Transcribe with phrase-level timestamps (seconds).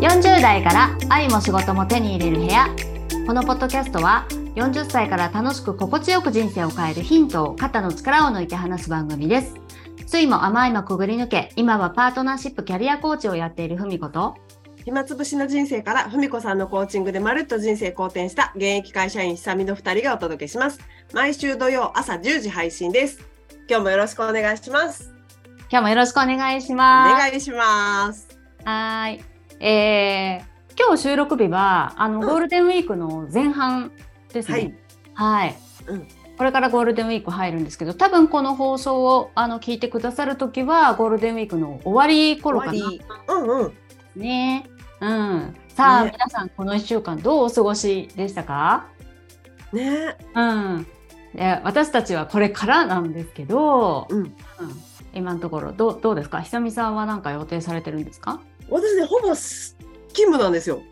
[0.00, 2.68] 40代から愛も仕事も手に入れる部屋
[3.26, 9.54] このポッドキャストは40歳から楽しく心地よく人生を変えるヒントを肩の力を抜いて話す番組です。
[10.06, 14.36] 酸いも甘いもくぐり抜け今はパートナーシップキャリアコーチをやっているふみこと。
[14.84, 20.80] 暇つぶしの人生からふみこさんのコーチングでまるっと人生好転した現役会社員久美の2人がお届けします。
[21.12, 23.20] 毎週土曜朝10時配信です。
[23.68, 25.17] 今日もよろしくお願いします。
[25.70, 28.26] 今日もよろしくお願いしおます願いします
[28.64, 29.24] はーい。
[29.60, 33.92] えー、今日収録日は、あの、うんゴールデンウィークの前半
[34.32, 34.78] ですはいね。
[35.14, 35.56] はい。
[35.86, 42.72] うんこれからゴールデンウィーク入るんですけど、多分この放送をあの聞いてくださるときは、ゴールデンウィークの終わり頃かな。
[43.28, 43.72] うんうん
[44.14, 44.64] ね。
[45.00, 45.56] うん。
[45.74, 48.86] さあ、ね皆さん、この1週間どうお過ごしでしたか？
[49.72, 50.86] ねうん。
[51.34, 54.32] で私たちはこれからなんですけど、うんうん
[55.14, 56.42] 今のところどうどうですか？
[56.42, 58.40] 久美さんは何か予定されてるんですか？
[58.68, 59.76] 私ねほぼす
[60.08, 60.82] 勤務なんですよ。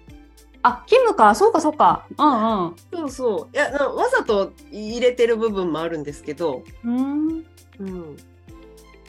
[0.63, 2.07] あ、勤務か、そうか、そうか。
[2.19, 2.77] うんうん。
[2.93, 3.57] そうそう。
[3.57, 7.45] いやなわざと入れてる部分もあるんですけど、うん。
[7.79, 8.17] うん、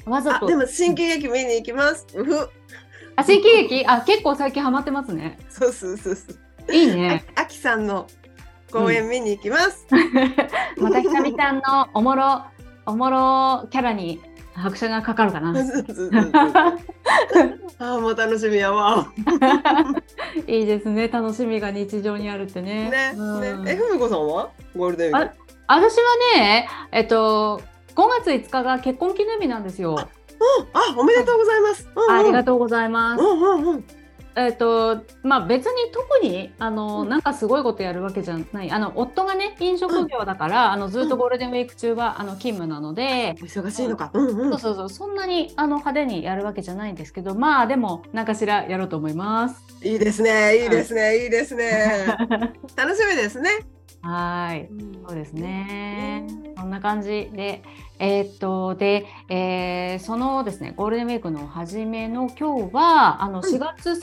[0.05, 0.45] わざと。
[0.45, 2.05] あでも新喜劇見に行きます。
[2.13, 2.49] うふ
[3.15, 5.39] あ、新喜劇、あ、結構最近ハマってますね。
[5.49, 6.23] そうそうそうそ
[6.69, 6.73] う。
[6.73, 7.25] いいね。
[7.35, 8.05] あきさんの
[8.71, 9.87] 公演見に行きます、
[10.77, 12.43] またひかみちゃんのおもろ、
[12.85, 14.21] おもろキャラに
[14.57, 15.51] 拍車がかかるかな。
[15.51, 19.07] あーもう楽しみやわ。
[20.47, 21.07] いいですね。
[21.07, 22.89] 楽しみが日常にあるってね。
[22.89, 24.49] ね、うんね、え、ふみこさんは？
[24.75, 25.35] ゴールデンウィーク。
[25.67, 26.03] 私は
[26.35, 27.61] ね、えっと、
[27.95, 29.91] 5月5日が結婚記念日なんですよ。
[29.91, 30.07] うん、あ、
[30.97, 31.87] おめでとうございます。
[31.95, 33.23] うんうん、ありがとうございます。
[33.23, 33.85] うんうんうん。
[34.37, 44.11] えっとまあ、別に特にあの、うんなんかすごいことやるわけじゃないあの夫がね飲食業だから、あのずっとゴールデンウィーク中はあの勤務なので、お忙しいのか。
[44.13, 44.51] うんうん。
[44.51, 49.61] そうそうそうそんなにあの派手にやるわけじゃないんですけどまあでも何かしらやろうと思います。
[49.83, 52.05] いいですね、いいですね、いいですね。
[52.75, 53.76] 楽しみですね。
[54.07, 54.69] はい
[55.05, 56.27] そうですねね。
[56.57, 57.61] そんな感じで、
[57.99, 63.97] えーっと、で、えーそのですね、ゴールデンウィークの初めの今日は、あの、ん4月30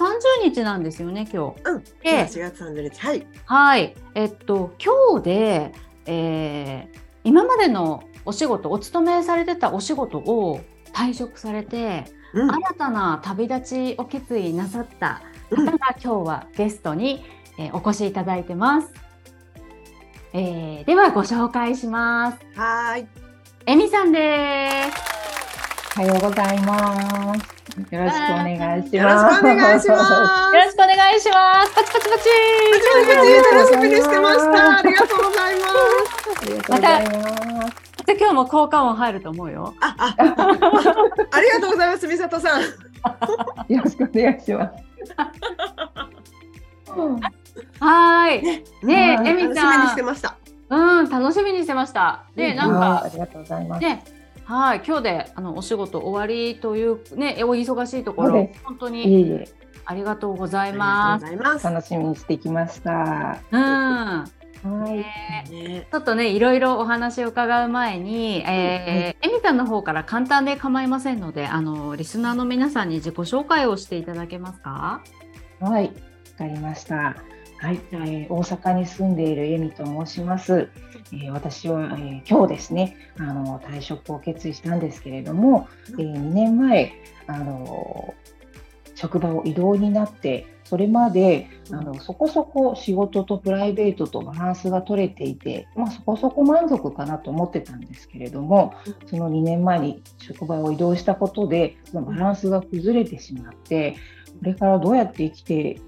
[0.44, 1.62] 日なんですよね、今日。
[1.64, 1.82] うん。
[1.82, 1.90] で
[2.26, 3.00] 4月30日。
[3.00, 3.26] はい。
[3.46, 5.72] はい、えっと今日で、
[6.06, 10.60] えー今までのお仕事お勤めされてたお仕事を
[10.92, 12.04] 退職されて、
[12.34, 12.50] うん。
[12.50, 17.24] 新たな旅立ちを決意なさったうん方が今日はゲストに、
[17.58, 19.03] えーお越しいただいてます。
[20.36, 22.38] えーではご紹介します。
[22.56, 23.06] はーい。
[23.66, 24.98] えみさんです。
[25.96, 27.40] おはようございます。
[27.94, 28.96] よろしくお願いします。
[28.96, 29.88] よろしくお願いします。
[29.88, 29.96] よろ
[30.70, 31.72] しくお願いします。
[31.76, 32.28] パチパチパチ。
[33.52, 34.78] 楽しみにしてました。
[34.78, 35.72] ありがとうございます。
[36.42, 37.12] ありがとうございま
[37.68, 37.74] す。
[38.04, 39.72] じゃあ今日も効果音入ると思うよ。
[39.80, 40.16] あ、あ、
[41.30, 42.62] ありがとうございます、みさとさん。
[43.72, 44.74] よろしくお願いします。
[47.80, 48.86] はーい。
[48.86, 49.88] ねはいえ、えみ楽しみに。
[49.90, 50.36] してました。
[50.70, 52.24] うん、楽しみにしてました。
[52.34, 53.82] で、なんか、はいありがとうございます。
[53.82, 54.02] ね、
[54.44, 59.48] はい、今日で、あの、お仕事終わりという、ね、お忙しいところ本当にいえいえ、
[59.84, 61.64] ありがとうございます。
[61.64, 63.38] 楽しみにしてきました。
[63.50, 63.60] うん。
[63.60, 64.24] は
[64.88, 64.92] い。
[64.94, 75.02] ねねちょっとね、いろいろお話を伺う前に、えー、えみさんの方から簡単で構いませんので、あの、リスナーの皆さんに自己紹介をしていただけますか？
[75.60, 75.90] はい、わ
[76.38, 77.14] かりました。
[77.64, 80.68] はい、えー大阪に住んでいるエミと申します。
[81.14, 86.92] えー私は、えー今日ですね、あの退職を決意したんですけれども、えー2年前
[87.26, 88.12] あの
[88.94, 98.74] 職場を移動になって、それまであのそこそこ仕事とプライベートとバランスが取れていて、まあ、そこそこ満足かなと思ってたんですけれども、
[99.06, 103.96] その2年前に職場を移動したことで、そのバランスが崩れてしまって、
[104.38, 105.80] これからどうやって生きて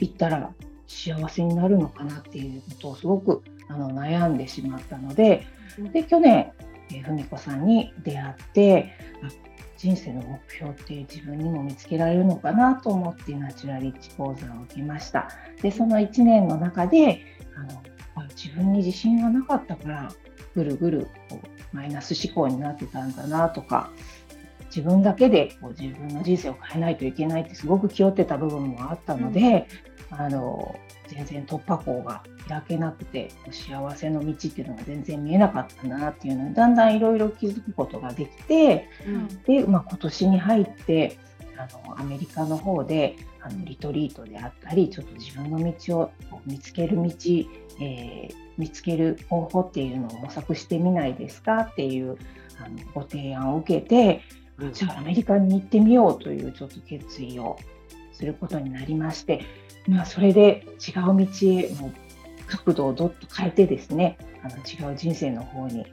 [0.00, 0.54] いったら
[0.88, 5.46] 幸せになるのかなっていうことをすごくあの悩んでしまったので、
[5.92, 6.50] で去年、
[6.90, 15.28] えー、文子さんに出会ってあ人生の目標って自分にも見つけられるのかなと思ってナチュラリッチ講座を受けました。
[15.62, 17.22] でその1年の中で
[17.54, 17.82] あの
[18.16, 20.12] あ自分に自信がなかったから
[20.54, 23.90] ぐるぐるこうマイナス思考になってたんだなとか
[24.64, 29.66] 自分だけでこう自分の人生を変えないといけないってすごく気負ってた部分もあったので、
[30.10, 38.88] あの全然突破口が開けなくて幸せの道っていうのが全然見えなかったんだなっていうのにだんだんいろいろ気づくことができて
[39.46, 41.18] で、まあ、今年に入って
[41.56, 46.10] あのアメリカの方であのリトリートであったりちょっと自分の道を
[46.46, 47.02] 見つける道、
[47.80, 52.18] えー見つける方法っていうのを模索してみないですかっていう
[52.60, 54.20] あのご提案を受けて
[54.58, 57.58] うん、じゃあアメリカに行ってみようというちょっと決意を
[58.18, 59.44] することになりまして、
[59.86, 61.92] まあ、それで違う道へも
[62.48, 65.86] 角度をどっと変えてですねあの違う人生の方に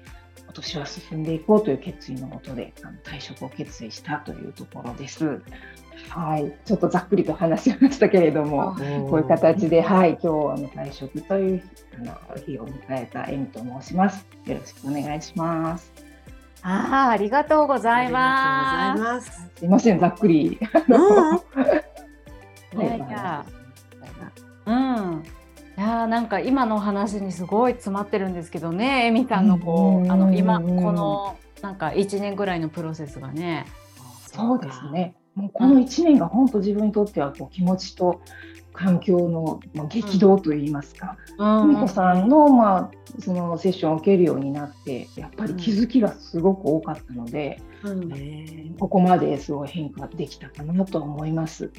[0.44, 5.42] 今年は進んでいこうという決意のもとであの退職を決意したというところです。
[6.10, 8.76] はい、ちょっとざっくりと話しましたけれども、
[9.10, 11.64] こういう形で、はい、今日あの退職という
[11.96, 14.26] あの日を迎えたエミと申します。
[14.46, 15.92] よろしくお願いします。
[16.62, 19.32] ああ、ありがとうございます。
[19.32, 20.58] すみません、ざっくり。
[22.84, 23.46] いやいや、
[24.66, 25.24] うん。
[25.78, 33.66] いやなんか今の話にすごい詰まってるんですけどね、エミさんのこう、あの今このなんか1年ぐらいのプロセスがね。
[34.32, 35.16] そうですね。
[35.36, 38.22] もうこの1年が本当自分にとってはこう気持ちと
[38.76, 48.12] 環境の、まあ、激動といいますか、久美子さんの,、まあそのセッションを受けるようになってやっぱり気づきがすごく多かったので、うん。
[48.14, 51.72] えー、ここまですごい変化できたかなと思います。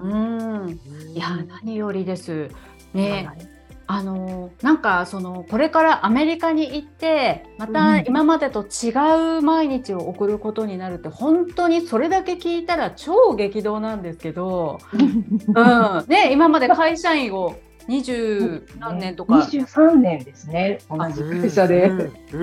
[0.00, 0.70] うん、うん。
[1.14, 2.48] いや何よりです。
[2.94, 3.57] ね、はい
[3.90, 8.90] あのなんかそのこれからアメリカに行ってまた今までと違
[9.38, 16.04] う毎日を送ることになるって本当にそれだけ聞いたら超激動なんですけど、 うん。
[16.06, 17.56] ね、今まで会社員を
[17.88, 21.90] 二十何年とか、二十三年ですね同じ会社で、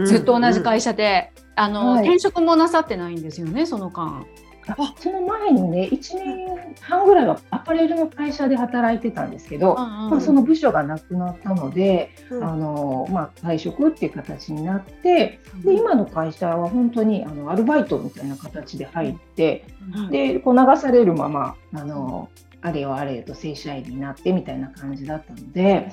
[0.03, 4.25] ずっと同じ会社で、あの、はい、転職もなさってないんですよねその間。
[4.97, 19.65] その前にね1年半ぐらいはアパレルの会社で働いてたんですけど、うんうん、まあ、その部署がなくなったので、うん、あのまあ、退職っていう形になって、で今の会社は本当にあのアルバイトみたいな形で入って、
[19.95, 22.29] うん、でこう流されるままあの
[22.62, 25.92] あれよあれよと正社員になってみたいな感じだったので、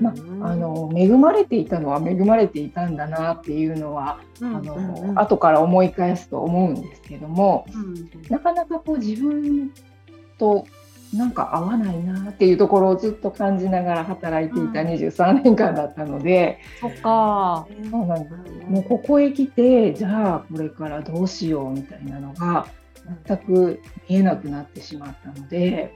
[0.00, 0.10] ま
[0.46, 7.66] あ、あの恵まれていたのは恵まれていたんだなっていうのは、あの後から思い返すと思うんですけども、
[8.30, 9.72] なかなかこう自分
[10.38, 10.66] と
[11.14, 17.66] なんか合わないなっていうところをずっと感じながら働いていた23年間だったので、うん、そっか。
[17.90, 18.34] そうなんです。
[18.68, 22.66] もうここへ来てじゃあこれからどうしようみたいなのが
[23.26, 25.92] 全く見えなくなってしまったので、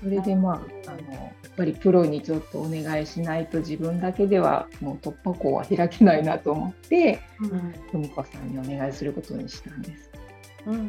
[0.00, 0.54] それでま
[0.86, 7.20] ああのやっぱりプロにちょっとお願いしないと自分だけではもう突破口は開けないなと思って
[7.92, 10.12] 文子、うん、さんにお願いすることにしたんです。
[10.64, 10.80] うんうん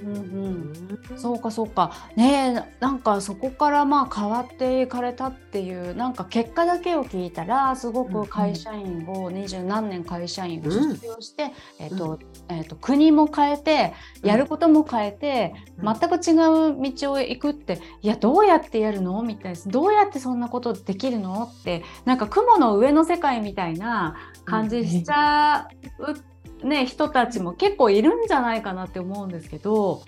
[1.12, 1.92] うん、そうかそうか。
[2.16, 11.52] ねなんかそこからまあ変わっていかれたっていうなんか結果だけを聞いたらすごく会社員を二十何年会社員を卒業して、うん、
[11.86, 12.20] えーと
[12.50, 19.22] えーと、国も変えてやることも変えて、うん、全く違う道を行くっていやどうやってやるの？
[19.24, 21.44] みたいなどうやってそんなことできるの？
[21.44, 25.68] ってなんか雲の上の世界みたいな感じしちゃ
[26.00, 30.02] うね、人たちも結構いるんじゃないかなって思うんですけど、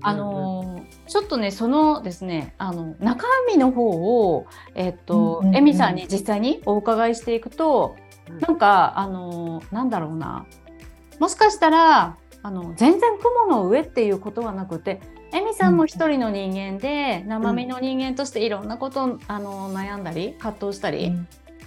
[0.00, 3.90] あのちょっとねそのですねあの中身の方
[4.30, 7.96] をえっと、エミさんに実際にお伺いしていくと、
[8.30, 10.46] うん、なんかあのなんだろうな
[11.20, 15.00] もしかしたらあの全然雲の上っていうことはなくて
[15.32, 21.12] エミさんも一人の人間で、生身の人間としていろんなことあの悩んだり葛藤したり、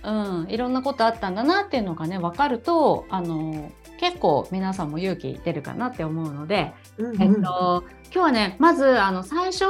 [0.04, 3.72] うん、うん、いろんなことあったんだなっていうのがね分かるとあの
[4.02, 9.66] 結構皆さんも勇気出るかなって思うので、うんうん、えっと、今日はねまずあの最初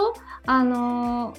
[0.45, 1.35] あの、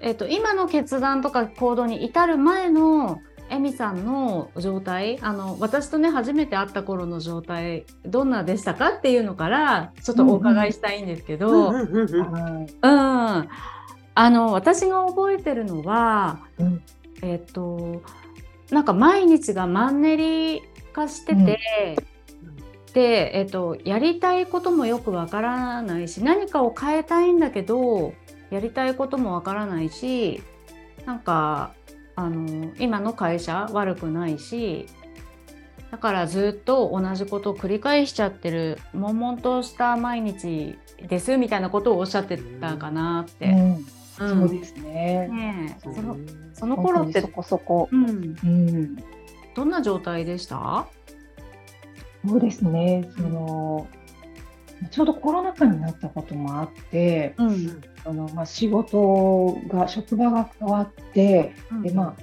[0.00, 12.66] えっと、今の決断とか行動に至る前のエミさんの状態あの私とね初めて会った頃の状態どんなでしたかっていうのからちょっとお伺いしたいんですけど、うん
[14.18, 16.82] あの私が覚えてるのは、うん、
[17.20, 18.02] えっと
[18.70, 20.62] なんか毎日がマンネリ
[20.96, 21.58] 化してて、
[22.94, 28.14] で、えっと、やりたいこともよくわからないし何かを変えたいんだけど
[28.50, 30.42] やりたいこともわからないし
[31.04, 31.74] なんか
[32.16, 34.86] あの今の会社悪くないし
[35.90, 43.54] だからずっと同じことを繰り返しちゃってる悶々とした毎日ですみたいなことをおっしゃってたかなって。
[44.16, 45.28] そうですね。
[45.28, 46.16] ねその
[46.54, 48.08] その頃ってそこそこ、うん、
[48.42, 48.96] うん、
[49.54, 50.86] どんな状態でした？
[52.26, 53.10] そうですね。
[53.14, 53.86] その
[54.90, 62.22] ちょうどコロナ禍になったこともあって、うん、あのまあ、仕事が職場が変わって、うん、でまあ、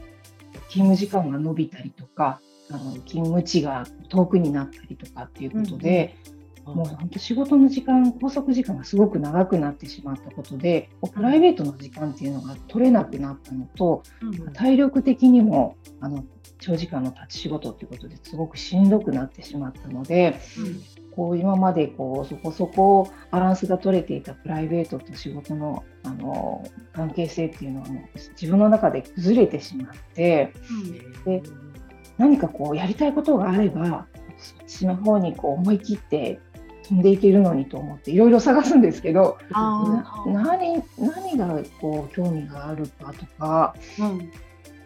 [0.69, 2.39] 勤務時間が延びたりとか
[2.71, 6.15] あの勤務地が遠くになったりとかっていうことで、
[6.65, 14.03] うん、もう本当仕事の時間拘束時間がすごく長くなってしまったことでプライベートの時間っていうのが取れなくなったのと、
[14.53, 16.23] 体力的にもあの
[16.59, 20.39] 長時間の立ち仕事ということですごくしんどくなってしまったので、
[21.15, 30.53] こう今までこうそこそこバランスが取れていたプライベートと仕事のあの関係性っていうのはもう自分の中で崩れてしまって
[31.25, 31.41] で
[32.17, 34.05] 何かこうやりたいことがあれば
[34.38, 36.39] そっちの方にこう思い切って
[36.84, 44.32] 飛んでいけるのにと思っていろいろ探すんですけどな何何がこう興味があるかとか、うん、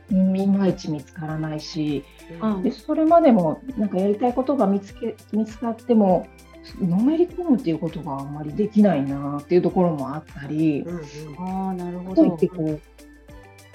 [0.10, 2.04] いまいち見つからないし、
[2.42, 6.28] うん、でそれまでもなんかやりたいことが見つけ見つかっても
[6.80, 12.24] のめり込むっていうことがあんまりできないなっていうところもあったり、うんうん、あなるほど。
[12.24, 12.82] といってこう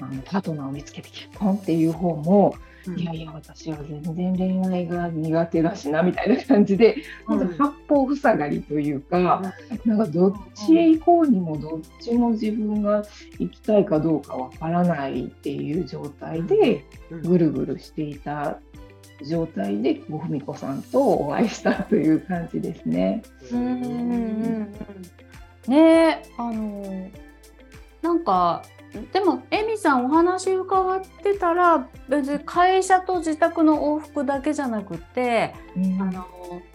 [0.01, 2.55] あのパートナーを見つけて結婚っていう方も
[2.97, 6.97] いやいや私は全然恋愛が苦手だしなみたいな感じで、
[7.29, 9.43] うん、八方塞がりというか、
[9.85, 13.05] うん、なんかどっちへ行こうにもどっちも自分が
[13.39, 16.85] 行きたいかどうかわからないっていう状態で
[17.23, 18.59] ぐるぐるしていた
[19.27, 23.23] 状態でごふみこさんとお会いしたという感じですね。
[23.53, 23.59] うん。
[23.59, 23.89] うんう
[24.59, 24.73] ん、
[25.69, 27.11] ねあの
[28.03, 28.63] なんか
[29.13, 36.27] でもエミさんお話伺ってたら別に会社と自宅の往復だけじゃなくて、うん、あの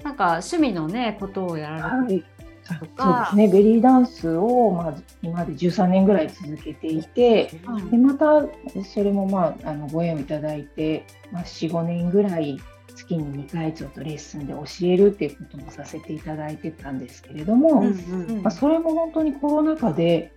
[0.04, 2.26] なんか趣味のねことをやられて
[2.68, 3.60] とか、そうですね。
[3.60, 8.46] ベリーダンスを、まあ、今まで13年ぐらい続けていて、うん、でまた
[8.84, 12.60] それも、まあ、あのご縁をいただいて、まあ、45年ぐらい
[12.94, 20.34] 月に2回ちょっとレッスンで教えるっていうこともさせていただいてたんですけれども、うんうん、まあ、それも本当にコロナ禍で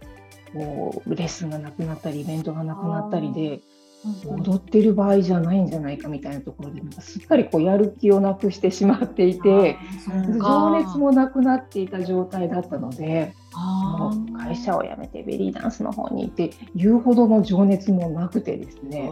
[0.52, 3.60] こうレッスンがなくなったりイベントがなくなったりで
[4.24, 9.76] 踊ってる場合じゃないんじゃないかみたいなところでなんかすっかりこうやる気をなくしてしまっていて
[10.06, 19.10] 情熱もなくなっていた状態だったのでもう会社を辞めてベリーダンスの方に行って言うほどの情熱もなくてですね。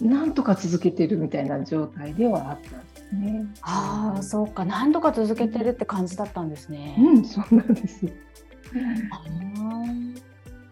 [0.00, 3.46] なんとか続けてるみたいな状態ではあったんですね。
[3.62, 4.64] ああそうか。
[4.64, 6.96] 何とか続けてるって感じだったんですね。
[6.98, 8.04] うん、そうなんです。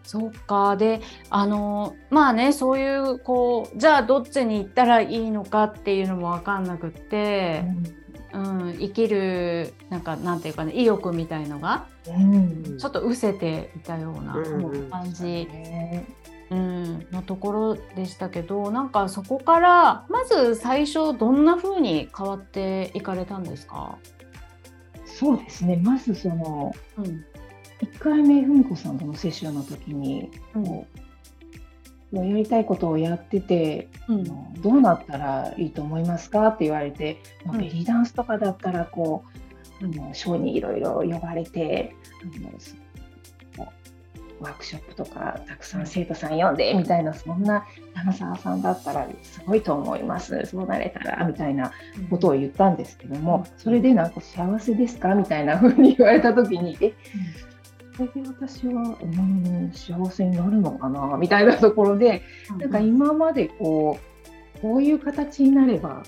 [0.03, 0.77] そうか。
[0.77, 7.63] であのまあねそういうこうじゃあどっちに行ったらいいのかっていうのも分かんなくって、
[8.33, 14.35] うん、うん、生きるなんかなんていうかね意欲みたいのが、うん、ちょっと失せていたような
[14.91, 15.47] 感じ。
[16.51, 23.97] うん、のところでしたけどなんかそこからまず最初どんな風に変わっていかれたんですか？
[25.05, 25.81] そうですね。
[25.83, 27.25] まずその、うん、
[27.83, 30.87] 1回目文子さんとのセッションの時に、こ
[32.13, 34.23] うやりたいことをやってて、うん、
[34.61, 39.23] どうなったらいいと思いますかって言われて、まあ、ベリーダンスとかだったらこ
[39.81, 42.51] う、あのショーにいろいろ呼ばれてあの
[44.39, 50.45] ワークショップとかたくさん生徒さん呼んでみたいなそんな花澤さんだったらすごいと思います。
[50.45, 51.71] そうなれたらみたいな
[52.09, 55.15] ことを言ったんですけども、それでなんか幸せですか？
[55.15, 56.93] みたいな風に言われた時にえ
[57.51, 57.52] そ
[57.99, 63.99] れで私は、うん、幸せになるのかなみたいなところで、うん、なんか今までこ
[64.57, 66.03] うこういう形になれば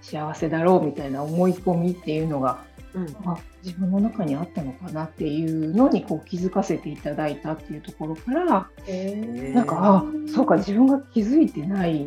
[0.00, 2.64] 幸せだろうみたいな思い込みっていうのが、
[2.94, 8.70] うん、あ自分の中にあったのかなっていうのにこう気づかせていただいたっていうところから
[9.52, 12.06] なんかあそうか自分が気づいてない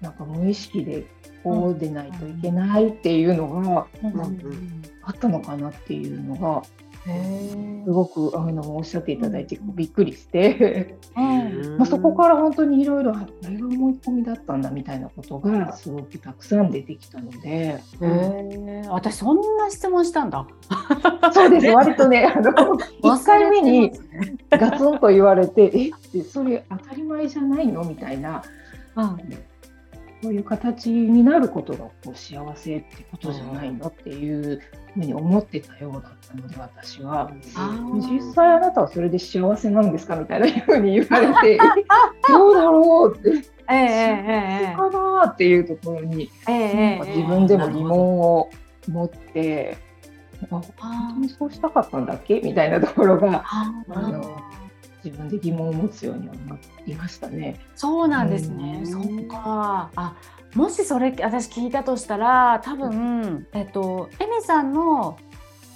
[0.00, 1.06] なんか無意識で
[1.44, 3.86] こうでないといけないっていうのが、
[5.02, 6.62] あったのかなっていうのが
[7.04, 10.96] すごくあのおっしゃっていただいてびっくりして、
[11.78, 13.18] まあ、そこから本当にいろいろこ
[13.48, 17.80] れが思い込みだったんだみたいなことがすごくたくさん出てきたので、
[18.88, 20.46] 私そんな質問したんだ。
[21.32, 21.66] そうです。
[21.68, 22.52] 割とねあの
[23.02, 23.92] 1回目に
[24.50, 28.42] ガツンと言われて「えそれ当たり前じゃないの?」みたいな。
[28.96, 29.51] うん
[30.22, 34.60] そういう形になることがこう幸せってことじゃないのっていう
[34.94, 37.32] ふうに思ってたようだったので私は。
[38.08, 41.58] 実際あなたはそれで幸せなんですかみたいなふうに言われて
[42.28, 43.52] どうだろうって。
[43.70, 48.50] ええかなっていうところに、えー、自分でも疑問を
[48.88, 49.78] 持って、
[50.42, 50.62] あ本
[51.14, 54.36] 当にそうしたかったんだっけみたいなところがあの
[55.04, 57.60] 自分で疑問を持つようにはなりましたね。
[57.74, 58.82] そうなんですね。
[58.82, 59.90] うん、そっか。
[59.96, 60.16] あ、
[60.54, 65.18] もしそれ私聞いたとしたら、多分えっとエミさんの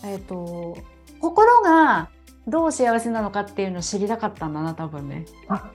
[0.04, 0.76] えっと
[1.20, 2.10] 心が
[2.46, 5.24] どう幸せなのかっていうのを知りたかったんだな多分ね。
[5.48, 5.72] あ、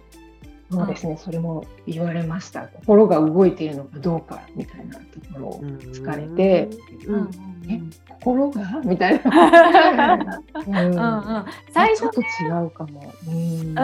[0.72, 2.62] そうですね、それも言われました。
[2.68, 5.02] 心が動いているのかどうかみたいなと
[5.34, 6.70] ころを疲れて、
[7.06, 7.16] うん。
[7.16, 7.30] うん。
[7.70, 8.82] え心が？
[8.86, 10.40] みたいな。
[10.66, 10.76] うん。
[10.76, 11.00] うんう
[11.40, 11.46] ん。
[11.72, 12.24] 最初ちょっと違
[12.66, 13.14] うかも。
[13.28, 13.34] うん。
[13.34, 13.76] うん、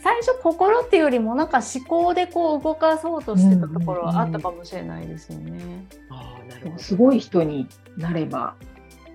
[0.00, 5.86] 最初心っていうよりもなんか思考でこう動かそうとしてたところはあったかもしれないですよね。
[6.10, 6.78] あーなるほど。
[6.78, 8.54] すごい人になれば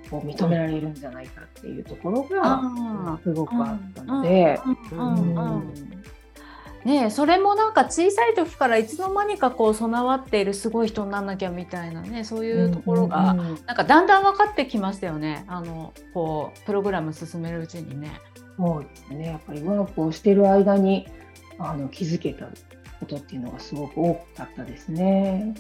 [0.10, 4.60] こう認められるんじゃないかっていうところがあすごくあったので。
[6.86, 18.12] ねえそれもなんか小さい時からいつの間にかこう備わっているすごい人になんなきゃみたいなねそういうところが、なんかだんだん分かってきましたよねあのこうプログラム進めるうちにね。
[18.58, 19.26] そうですね。
[19.28, 21.08] やっぱりワークをしてる間に
[21.58, 25.56] あの気づけたことっていうのがすごく多かったですね。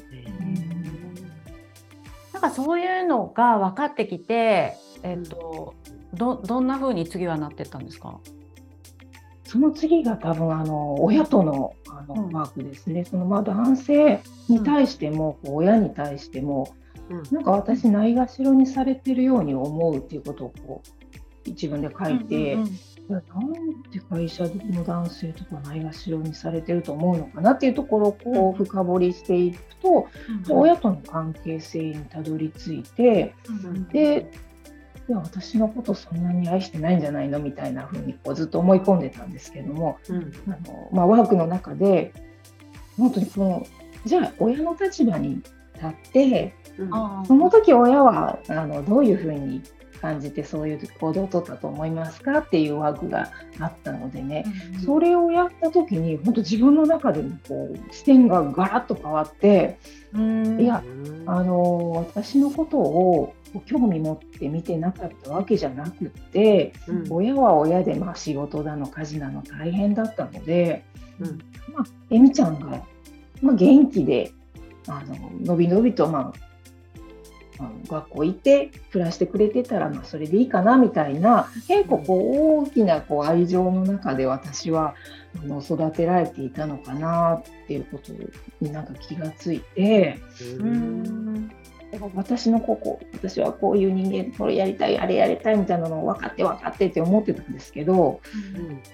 [2.31, 5.73] なんかそういうのが分かってきて、えっと、
[6.13, 8.19] どどんな風に次はなってったんですか？
[9.55, 12.33] その次が多分あの親とのあのうん。
[12.33, 13.05] ワークですね。
[13.05, 14.19] そのまあ男性
[14.49, 16.75] に対しても、こう親に対しても、
[17.09, 17.23] うん。
[17.31, 22.67] なんか私ないがしろにされてるように思うっていうことをこう一文で書いて、うんうん
[23.07, 23.53] いやなん
[23.91, 30.07] で会社の男性とかないがしろにされてると思うのかなっていうところをこう深掘りしていくと、
[30.49, 30.57] うん。
[30.57, 33.87] 親との関係性にたどり着いてうん。
[33.89, 34.31] で
[35.07, 37.39] いや私のことそんなに愛してないんじゃないの？
[37.39, 40.33] みたいな風にこうずっと思い込んでたんですけどもうん。
[40.47, 42.11] あの、まあ、ワークの中で
[42.97, 43.67] 本当にこの
[44.05, 45.35] じゃあ親の立場に
[45.75, 46.89] 立ってうん。
[47.25, 49.61] その時親はあのどういうふうに
[50.01, 54.45] 感じてそういう行動を取ったと思いますかっていうワークがあったのでね、
[54.85, 59.79] それをやった時に本当自分の中でもこう視点がガラッと変わって、
[60.13, 60.61] うん。
[60.61, 67.07] いやうんあの私のことを興味持って見てなかったわけじゃなくってうん。
[67.09, 70.83] 親は親で、まあ、仕事だの家事だの大変だったので、
[71.19, 71.27] うん。
[71.73, 72.83] まあ、えみちゃんが、
[73.41, 74.31] まあ、元気で
[74.87, 76.33] あののびのびと、ま
[77.59, 84.95] あ、あの学校行って暮らしてくれてたら、まあ、それでいいかなみたいな結構こう大きなこう愛情の中で私は
[85.41, 88.13] あの育てられていたのかなっていうこと
[88.61, 90.19] になんか気がついて。
[90.59, 91.51] うん
[92.15, 98.21] 私のここ私はこういう人間これやりたいあれやりたいみたいなのを分かって分かってって思ってたんですけど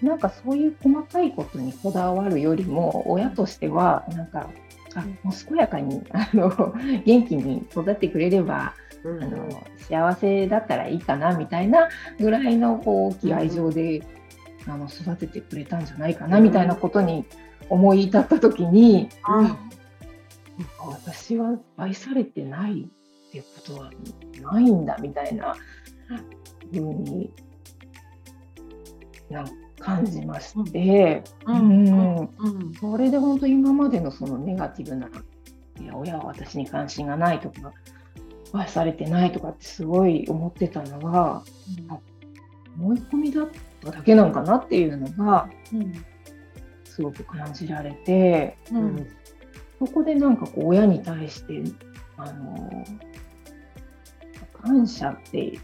[0.01, 4.49] なんかそういう細かいことにこだわるよりも親としてはなんか
[4.95, 6.73] あもう健やかにあの
[7.05, 8.73] 元気に育ってくれれば
[9.03, 9.23] うん。
[9.23, 14.01] あの幸せだったらいいかなみたいなぐらいのこう大きい愛情で
[14.67, 17.25] あの育ててくれたんじゃないかなみたいなことに
[17.67, 19.57] 思い至った時にうん
[20.79, 23.91] 私は愛されてないっていうことは
[24.41, 25.55] ないんだみたいな
[26.71, 27.31] ふうに
[29.29, 32.15] なんか感じまして、ううん。
[32.17, 32.73] うん。
[32.79, 35.09] それで本当今までのそのネガティブな
[35.79, 37.73] いや親は私に関心がないとか
[38.53, 41.43] 愛されてないとかってすごい思ってたのが
[42.77, 43.49] 思い込みだっ
[43.83, 45.49] ただけなのかなっていうのが
[46.83, 48.57] すごく感じられて。
[48.71, 48.77] うん。
[48.77, 49.07] うん。
[49.81, 51.63] そこでなんかこう親に対して
[52.15, 52.85] あの
[54.61, 55.59] 感謝って、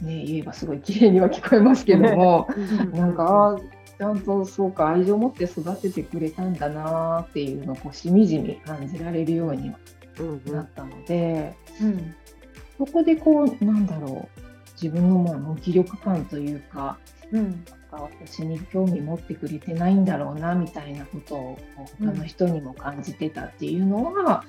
[0.00, 2.48] ね、言えばすごい綺麗には聞こえますけども
[2.92, 3.56] なんか
[3.96, 9.72] ちゃんとそうか愛情を持って育ててくれたんだなーっていうのをこうしみじみ感じられるように
[10.50, 12.14] なったので、うん。
[12.78, 14.40] そこでこうなんだろう
[14.72, 16.98] 自分のまあ無気力感というか
[17.32, 17.42] うん。
[17.42, 17.54] なん
[17.90, 21.58] か私に興味持ってくれてないんだろうなみたいなことを
[21.98, 24.44] 他の人にも感じてたっていうのは、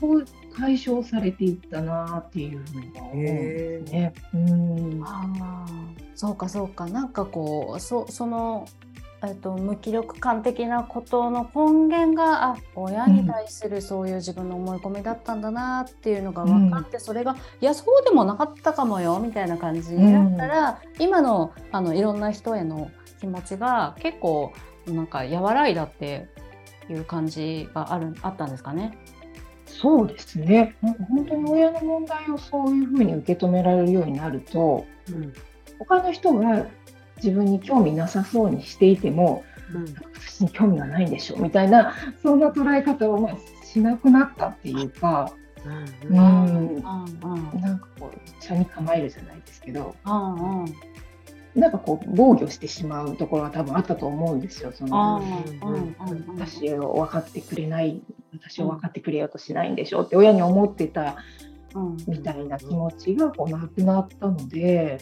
[0.00, 4.12] こう解消されていったなっていうふうには思うんですね。
[4.34, 5.02] うん。
[5.04, 5.66] ああ
[6.14, 6.86] そうかそうか。
[6.86, 8.66] なんかこうそその、
[9.24, 24.52] えっと、無気力感的なことの根源があ親に対するそういう自分の思い込みだったんだなっていうのが分かって、それがいやそうでもなかったかもよみたいな感じだったら、今のあのいろんな人への気持ちが結構
[24.86, 26.28] なんか和らいだって
[26.90, 28.98] いう感じがあるあったんですかね？
[29.66, 30.74] そうですね。
[30.82, 35.32] 本当に親の問題をそういうふうに受け止められるようになるとうん。
[35.78, 36.66] 他の人が
[37.22, 39.94] 自分に興味なさそうにしていてもうん。
[40.14, 45.32] 私に興味がないんでしょみたいなそんな捉え方をまあしなくなったっていうか、
[45.64, 46.16] うん。
[46.16, 49.94] うん、なんかこう茶に構えるじゃないですけど。
[50.04, 50.74] うんうん。
[51.54, 54.72] なんかこう防御してしまうところは多分あったと思うんですよ。
[54.72, 55.22] その
[55.62, 58.00] うんうんうん私を分かってくれない
[58.32, 61.16] 私を分かってくれようとしないんでしょって親に思ってた
[62.06, 65.00] みたいな気持ちがこうなくなったので、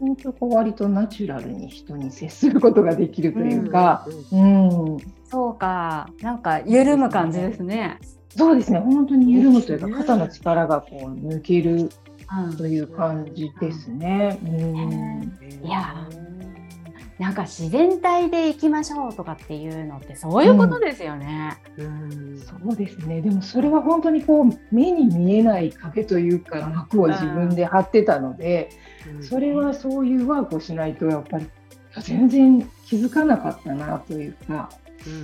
[0.00, 7.98] 本当こう割とナチュラルに人に接することができるというか、うん、そうか、なんか緩む感じですね。
[8.36, 11.88] そうですね、本当に緩むというか、肩の力がこう抜ける
[12.58, 14.38] という感じですね。
[14.44, 16.08] うん、いや
[17.24, 21.56] なんか自然体で行きましょうとかっていうのってそういうことですよね。
[21.78, 23.22] うん、そうですね。
[23.22, 28.68] でもそれは本当にこう目に見えない壁というか幕を自分で張ってたので、
[29.22, 31.46] それはそういうワークをしないとやっぱり
[32.02, 34.68] 全然気づかなかったなというか。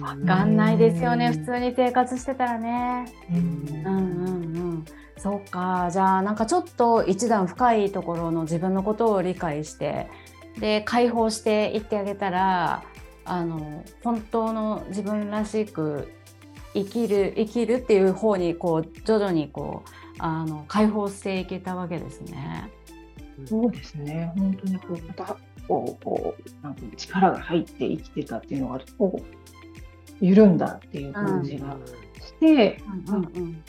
[0.01, 3.07] わかんないですよね、普通に生活してたらね。
[3.31, 4.85] うん、うんうんうん
[5.19, 10.09] そうかじゃあなんかちょっと一段深いところの自分のことを理解して
[10.61, 12.85] で解放していってあげたら
[13.25, 16.13] あの本当の自分らしく
[16.75, 22.71] 生きる生きるっていう方にこう徐々にこうあの解放していけたわけですね。
[23.47, 31.77] そうですね本当にこうまたこうこうなんか力が入って生きてたっていうのがこう緩んだっていう感じが
[32.21, 33.63] して、うんうんうん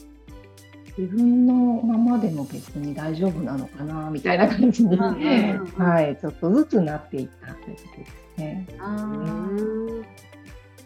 [1.01, 8.67] 自分のままでも別に大丈夫なのかなみたいな感じに、はい、ちょっとずつなっていったということですね。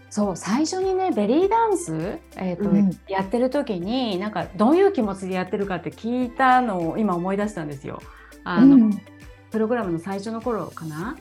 [0.10, 8.01] そう最初にねベリーダンス、えーと、うん、やってる時になんかどういう気持ちでやってるかって聞いたのを今思い出したんですよ。
[8.45, 9.01] あの、うん、
[9.51, 11.17] プログラムの最初の頃かな。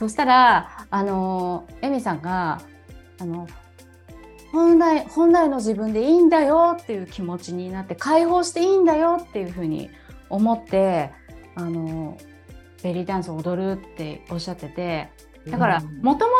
[0.00, 2.60] そしたらあのエミさんが
[3.20, 3.46] あの
[4.52, 9.90] 本来本来の自分でいいんだよっていう気持ちになって解放していいんだよっていうふうに
[10.28, 11.10] 思って
[11.54, 12.18] あの
[12.82, 15.10] ベリーダンスを踊るっておっしゃってて
[15.50, 16.32] だからもとも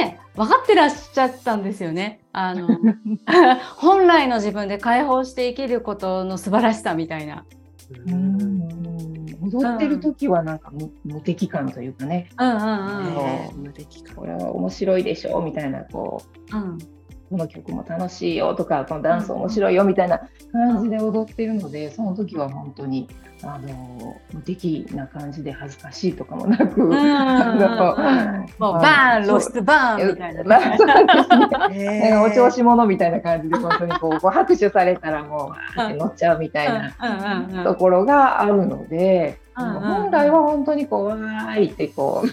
[0.00, 2.20] とね分かってらっしゃったんですよね。
[2.32, 2.68] あの
[3.76, 7.44] 本来の自分で解放して生きることの素晴らしさみたいな。
[8.06, 8.58] うん。
[9.42, 14.16] 踊ってる時はなんか無,、無敵感というかね、うんうんうん、無敵感。
[14.16, 16.78] これは面白いでしょみたいなこう、うん、
[17.30, 20.20] この曲も楽しいよとかこのダンス面白いよみたいな
[20.52, 23.08] 感じで踊ってるのでその時は本当に
[23.42, 30.56] あの無敵な感じで恥ずかしいとかもなく、もうバーン露出バーンみたいな、ま
[31.66, 36.90] あ、ね、お調子者みたいな感じで本当にこうこう拍手されたらもう乗っちゃうみたいな
[37.62, 42.28] ところがあるので、本来は本当にこうわーいってこう。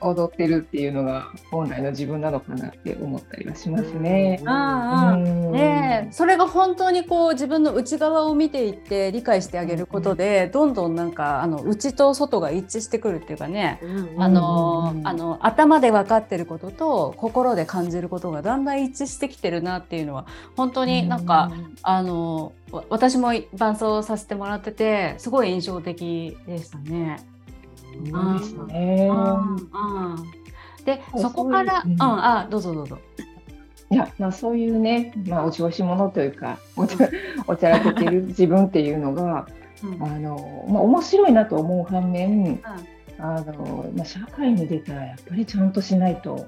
[0.00, 4.42] 踊ってるっていうのが本来の自分なのかなって思ったりはしますね。
[4.44, 13.80] あねそれが本当にこう自分の内側を見ていって理解してあげることで、どんどんなんかあの内と外が一致してくるっていうかね、
[14.18, 21.50] あのあの頭で分かってることと心で感じることがだんだん一致してきてるなっていうのは本当になんか、
[21.82, 22.52] あの
[22.88, 27.35] 私も伴奏させてもらっててすごい印象的でしたね。
[28.10, 29.10] そうですね。
[30.84, 32.98] でそこから、うん、あどうぞどうぞ。
[33.90, 37.08] いや、まあ、そういうね、まあ、お調子者というか、おちゃ
[37.46, 39.46] おちゃらけてる 自分っていうのが、
[39.82, 42.60] うん、あのまあ、面白いなと思う反面、うん、
[43.18, 46.46] あのまあ、社会に出たらやっぱりちゃんとしないと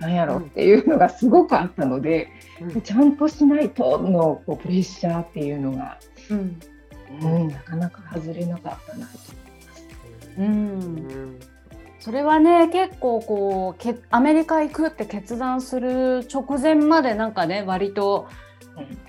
[0.00, 2.28] なんやろっていうのがすごくあったので、
[2.60, 5.98] うん、ちゃんとしないとのこうプレッシャーっていうのが、
[6.30, 6.56] うん
[7.48, 9.12] なかなか外れなかったなと
[10.38, 11.38] うん、
[11.98, 18.28] それはね結構こうけアメリカ行くって決断する直前までなんかね割と、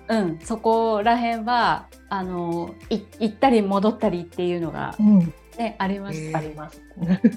[0.07, 5.34] うん、そこら辺はあの行ったり戻ったりっていうのが、うん。
[5.57, 6.31] ね、あります。
[6.34, 6.81] あります。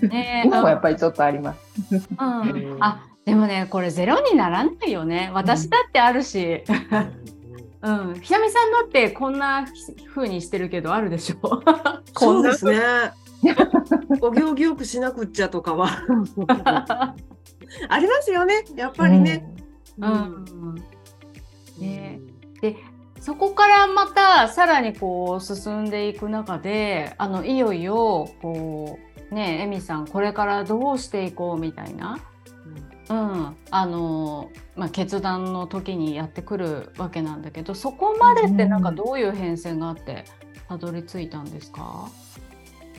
[0.08, 1.60] ね、今もやっぱりちょっとあります。
[1.92, 5.30] うん、あでもねこれゼロにならないよね。
[5.34, 6.64] 私だってあるし。
[7.82, 9.66] うん、ひなみさんだってこんな
[10.14, 11.62] 風にしてるけどあるでしょ。
[12.16, 12.80] そうですね。
[14.20, 15.88] お行儀よくしなくっちゃとかは。
[17.88, 18.64] ありますよね。
[18.76, 19.54] やっぱりね。
[19.98, 20.74] うん、うん。
[21.78, 22.20] ね。
[22.60, 22.76] で
[23.20, 28.98] そこからまたさらにこう進んでいく中であのいよいよこ
[29.30, 32.18] うねえみさんこれからどうしていこうみたいな、
[33.08, 40.24] うん、あのまあ、決断の時にやってくるわけなんだけどそこまでってなんかどういう変遷があって
[40.68, 42.10] たどり着いたんですか、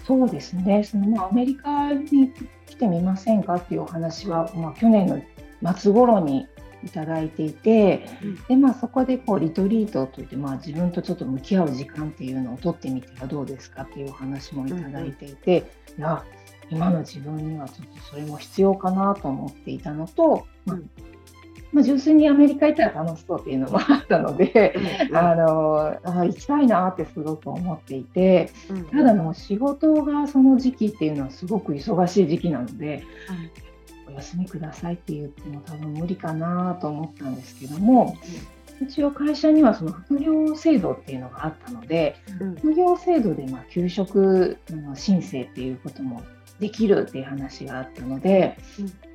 [0.06, 2.32] そうですね、そのまあ、アメリカに
[2.68, 5.08] 来てみませんかっていうお話は、まあ、去年
[5.62, 6.48] の末頃に
[6.84, 16.24] いただいていて、うん、でまあ、そこでこうリトリートといって、まあ、自分とちょっと向き合う時間っていうのを取ってみてはどうですかっていうお話もいただいていて、うん、いや
[16.70, 20.78] 今の自分にはちょっとそれも必要かなと思っていたのと、まあ、
[21.72, 24.74] まあ、純粋にアメリカ行ったら楽しそうっていうのもあったので、
[25.14, 28.50] あのあ行きたいなってすごく思っていて
[28.92, 33.04] ただもう仕事がその時期っていうのはすごく忙しい時期なので、
[34.08, 38.16] お休みくださいって言っても多分無理かなと思ったんですけども、
[38.82, 42.16] 一応会社にはその副業制度っていうのがあったので、
[42.60, 46.24] 副業制度でまあ給食の申請っていうことも
[46.60, 49.15] できるっていう話があったので、ま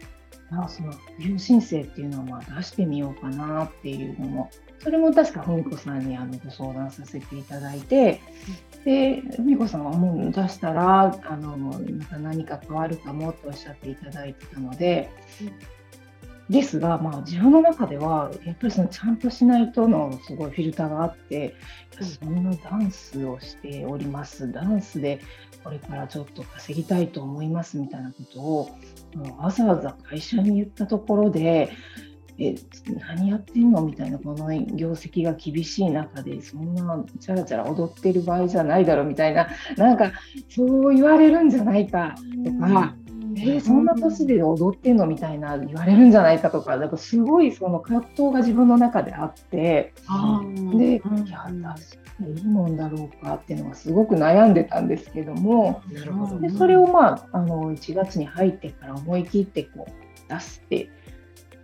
[0.50, 4.50] あ、その副業申請っていうのをまあ出してみようかなっていうのも
[4.82, 8.20] それも確か文子さんにあのご相談させていただいて、
[8.84, 15.10] で文子さんはもう出したらあのまた何か変わるかもとおっしゃっていただいてたので、
[16.48, 21.54] ですが、まあ、自分の中ではやっぱりそのちゃんとしないとのすごいフィルターがあって
[22.00, 24.50] そんなダンスをしております。
[24.50, 25.20] ダンスで
[25.62, 28.70] これからちょっと稼ぎたいと思いますみたいなことを
[29.38, 31.70] わざわざ会社に言ったところで
[32.38, 32.54] え
[33.06, 40.12] 何やってんのみたいなこの業績が厳しい中でそんなチャラチャラ踊ってる場合じゃないだろみたいななんか
[40.48, 42.94] そう言われるんじゃないかとか。
[43.36, 49.92] えー、そんな年で踊ってんのみたいな言われるんじゃないかとかだからすごいその葛藤が自分の中であって
[50.74, 51.60] で、いや確か
[52.20, 55.82] にいいもんだろうかっていうのがすごく悩んでたんですけども
[56.40, 60.90] でそれをまああの1月に入ってから思い切ってこう出して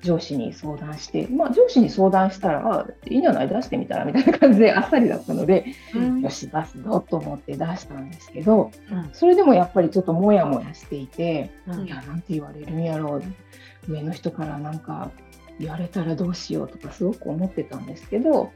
[0.07, 3.49] 上司に相談して、まあ、上司に相談したら、あいいんじゃない？
[3.49, 15.11] 出してみたらみたいな感じであっさりだったので、うん、よし、出すぞと思って出したんですけど、うん、それでもやっぱりちょっともやもやしていて、うん、いや、なんて言われるんやろう、上の人からなんか
[15.59, 18.53] 言われたらどうしようとかすごく思ってたんですけど、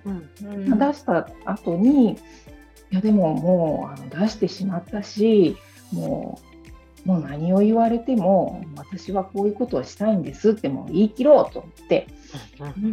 [0.69, 2.17] まあ、出した後に、い
[2.91, 5.57] や、でももうあの出してしまったし、
[5.93, 6.50] もう
[7.05, 12.07] もう何を言われても私はこういうことをしたいんですってもう言い切ろうと思って、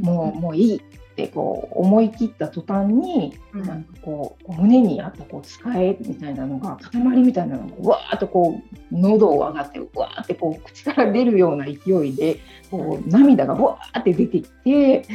[0.01, 0.81] もうもういいっ
[1.15, 11.71] てこう思い切った途端に、なんかこう胸にあったこう使えみたいなのが塊みたいなのがうわーっとこう喉を上がってうわーってこう口から出るような勢
[12.05, 12.39] いで
[12.71, 15.05] こう涙がわーって出てきて。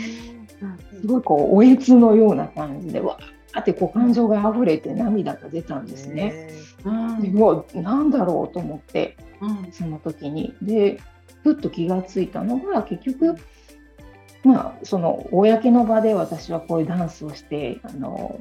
[1.01, 6.51] すごいこうおえつのような感じでわーってこう感情が溢れて涙が出たんですね。
[6.85, 10.55] うん、もうなんだろうと思って、うん、その時に。
[10.63, 11.01] で
[11.43, 13.37] ふっと気がついたのが結局
[14.45, 18.41] まあその公の場で私はこういうダンスをしてあの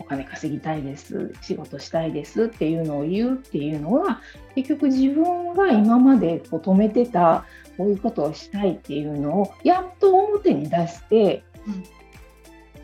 [0.00, 4.20] お金稼ぎたいです仕事したいですっていうのを言うっていうのは
[4.54, 7.44] 結局自分が今までこう止めてた
[7.76, 11.44] こういうことをしたいっていうのをやっと表に出して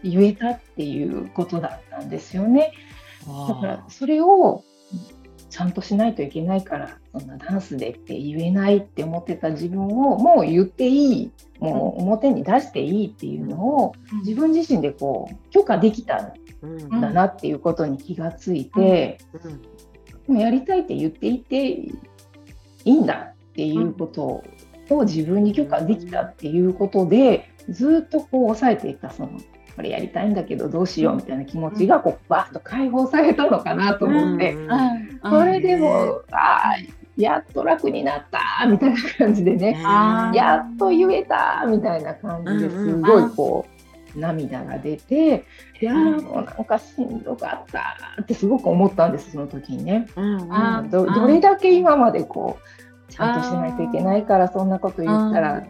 [0.02, 2.72] 言えたっていうことだったんですよね。
[3.26, 4.64] だからそれを
[5.50, 16.34] ちゃんとしないといけないからそんなダンスでって言えないって思ってた自分をもう言っていいもう表に出していいっていうのを自分自身でこう許可できた
[16.66, 19.18] んだなっていうことに気がついて、
[20.26, 21.92] もうやりたいって言っていてい
[22.84, 24.42] いんだっていうこと
[24.90, 29.40] を自分に許可できたっていうことでずっとこう抑えていたその
[29.76, 34.56] これやりたいんだけどどうしようみたいな気持ちがこうバッと解放されたのかなと思って、
[35.22, 36.74] それでもあ
[37.16, 39.80] やっと楽になったみたいな感じでね。
[40.34, 43.66] やっと言えたみたいな感じですごいこ
[44.16, 45.44] う涙が出て
[45.80, 50.06] いやもうなんかしんどかったってすごく思ったんですその時にね。
[50.90, 55.64] どどれだけ今までこうちゃんとしないといけないからそんなこと言ったら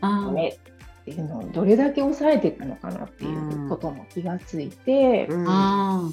[0.00, 0.56] ダメ
[1.10, 6.10] っていうのをどれだけ抑えていくのかなっていうことも気がついて、うん、あ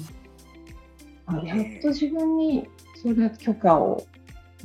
[1.42, 2.68] やっと自分に
[3.02, 4.06] それ許可を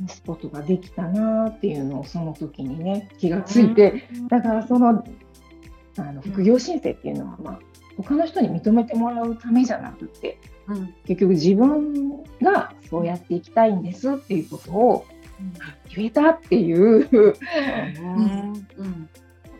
[0.00, 5.04] 出すことができたなっていうのをその時にね気がついて、だからその
[5.98, 7.60] あの副業申請っていうのは、まあ、
[7.96, 10.38] 他の人に認めてもらうためじゃなくて、
[10.68, 15.06] うん、結局自分がそうやっていきたいんですっていうことを
[15.94, 19.09] 言えたっていう、うん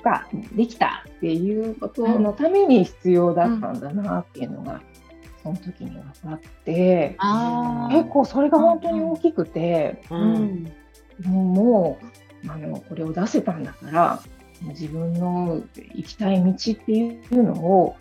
[0.05, 4.81] うん、ができたっていうことのために必要だったんだなっていうのが、
[5.43, 7.17] その時に分かって、
[7.91, 10.73] 結構それが本当に大きくて、うん、
[11.29, 11.99] も
[12.45, 14.23] うあのこれを出せたんだから
[14.63, 15.63] 自分の
[15.95, 17.97] 行きたい道っていうのを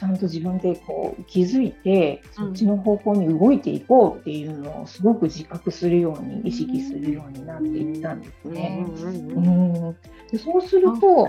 [0.00, 8.86] ちゃんと自分でこう気づいて、そっちの方向に動いていこうっていうのをすごく自覚するように意識するようになっていったんですね。
[8.88, 9.96] うん
[10.30, 11.28] でそうすると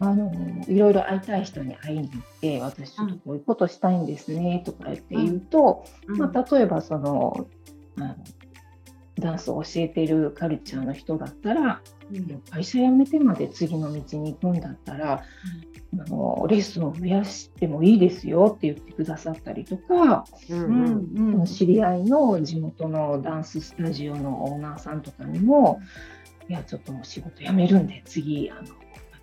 [0.00, 0.30] あの
[0.68, 7.48] いろいろ会いたい人に会いに行って私ちょっとこういうことしたいんですねとか言って言うと、まあ、例えばその
[7.96, 8.16] あの
[9.18, 11.80] ダンスを教えてるカルチャーの人だったら、
[12.50, 15.24] 会社辞めてまで次の道に行くんだったら、
[15.94, 21.46] あのレッスンを増やしてもいいですよって言ってくださったりとか、うんうん。
[21.46, 25.80] 知り合いの地元のダンススタジオのオーナーさんとかにも、
[26.48, 28.62] いやちょっともう仕事辞めるんで次あの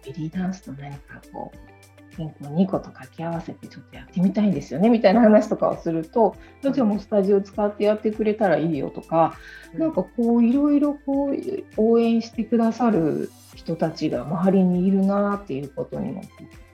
[0.06, 9.38] ベリーダンスと何かこうピンク2個と掛け合わせてちょっとやってみたいんですよねみたいな話とかをすると、じゃあもうスタジオ使ってやってくれたらいいよとか、
[9.74, 11.36] なんかこういろいろこう
[11.78, 13.32] 応援してくださる
[13.66, 16.22] 人たちが周りにいるなっていうことにも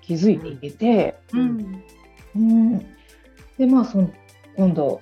[0.02, 1.84] 気づいていけて、うん。
[2.36, 2.80] うん、
[3.58, 4.12] でまあその
[4.58, 5.02] 今度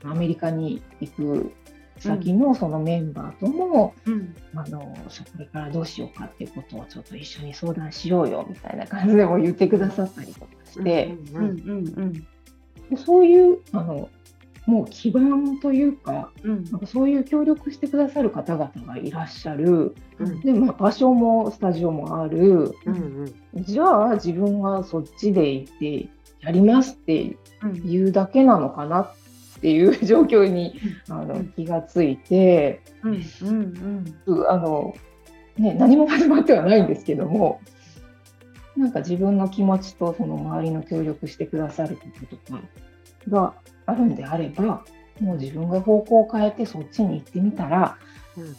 [0.00, 1.52] そのアメリカに行く
[1.98, 4.34] 先のそのメンバーとも、うん。
[4.54, 4.94] あのこ
[5.38, 12.12] れからどうしようかっていうことをちょっと一緒に相談しようよみたいな感じでも言ってくださったりとかして、うんうん。
[12.88, 14.08] でそういうあの
[14.68, 16.64] もう基盤というかうん。
[16.64, 19.94] なんかそういう協力してくださる方々がいらっしゃる。
[20.18, 20.40] うん。
[20.42, 22.74] で、まあ、場所もスタジオもある。
[22.84, 26.08] うんじゃあ自分はそっちで行って
[26.42, 27.90] やりますってうん。
[27.90, 29.14] 言うだけなのかなっ
[29.62, 30.78] ていう状況に
[31.08, 34.16] あの気がついてうんうん。
[34.26, 34.94] うあの、
[35.56, 37.62] ね、何も始まってはないんですけども
[38.76, 42.60] なんか自分の気持ちとその周りの協力してくださることとか
[43.28, 43.54] が
[43.86, 44.84] あるんであれば
[45.20, 47.96] もう自分が方向を変えてそっちに行ってみたら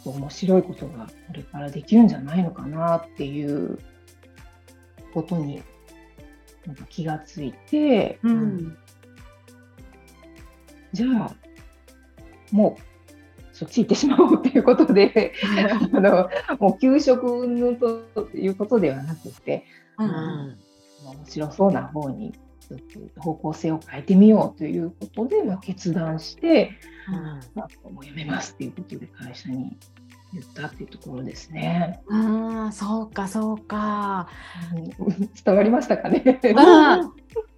[0.04, 3.78] 面白いことがこれからできるんじゃないのかなっていう
[5.14, 5.62] ことに
[6.66, 8.76] なんか気がついてうん。
[10.92, 11.34] じゃあ
[12.50, 12.82] もう
[13.52, 15.32] そっち行ってしまおうっていうことで
[15.94, 16.28] あの
[16.58, 19.64] もう給食云々ということではなくて
[19.98, 20.58] ううんん
[21.04, 22.32] 面白そうな方に
[23.18, 26.72] 方向性を変えてみようということで、まあ、決断して、
[27.54, 29.76] まあ、もうやめますっていうことで会社に
[30.32, 32.00] 言ったっていうところですね。
[32.10, 34.28] ああそうかそうか。
[34.74, 36.40] うん 伝わりましたかね？
[36.56, 37.10] あ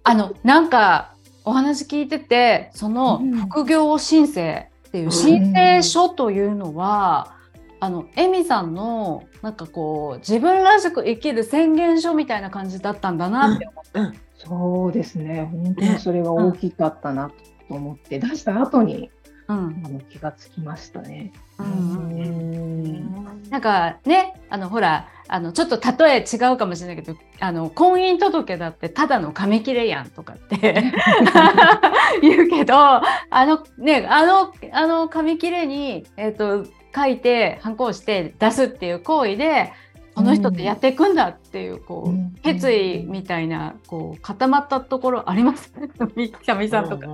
[0.03, 1.13] あのなんか
[1.45, 7.35] お話聞いててそのうん副業申請っていう申請書というのは、
[7.79, 14.19] あのエミさんのなんかこう自分らしく生きる宣言書みたいな感じだったんだなって思って。
[14.47, 15.49] そうですね。
[15.51, 17.35] 本当にそれが大きかったなと
[17.69, 19.09] 思って、出した後に
[19.47, 19.83] うん。
[19.85, 21.33] あの気がつきましたね。
[21.59, 22.03] うん
[23.49, 30.91] なんかねあのほらあのちょっと例え違うかもしれないけどあの婚姻届だってただの紙切れやんとかって
[32.21, 33.01] 言うけどあ
[33.31, 39.71] のねあのあの紙切れに、えー、と書いて反抗して出すっていう行為で
[40.15, 42.35] この人ってやっていくんだっていうこう、うん。
[42.43, 45.73] 決意みたいなこう固まったところあります？
[46.15, 47.07] ね かみさんとか。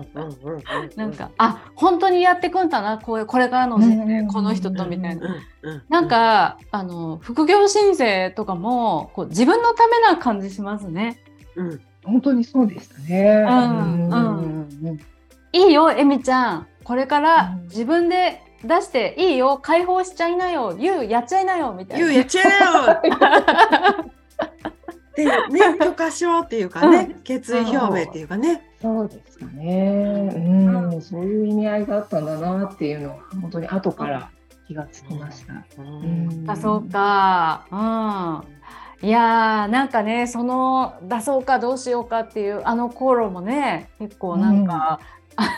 [0.95, 5.35] なんかあ本当にやっていくんだなこうこれからの人生この人とみたいな。
[5.89, 11.21] なんかあの副業申請とかもこう自分のためな感じしますね。
[11.55, 11.81] うん。
[12.03, 13.45] 本当にそうでしたね。
[13.47, 14.99] うんうん。
[15.51, 16.67] いいよエミちゃん。
[16.83, 17.63] これからうん。
[17.63, 22.05] 自分で出していいよ解放しちゃいなよゆうやっちゃいなよみたいな。
[22.05, 23.01] ゆうやっちゃえよっ
[25.15, 28.69] ていうね許可証っていうかね、決意表明っていうかね。
[28.81, 30.31] そうですかね。
[30.33, 34.31] うん、そういう意味合いがあったんだなっていうのは本当に後から
[34.67, 35.53] 気がつきました。
[35.77, 37.67] うんあそうか。
[37.71, 39.07] うん。
[39.07, 44.99] いやーなんかねその出そうかどうしようかっていうあの頃もね結構なんか、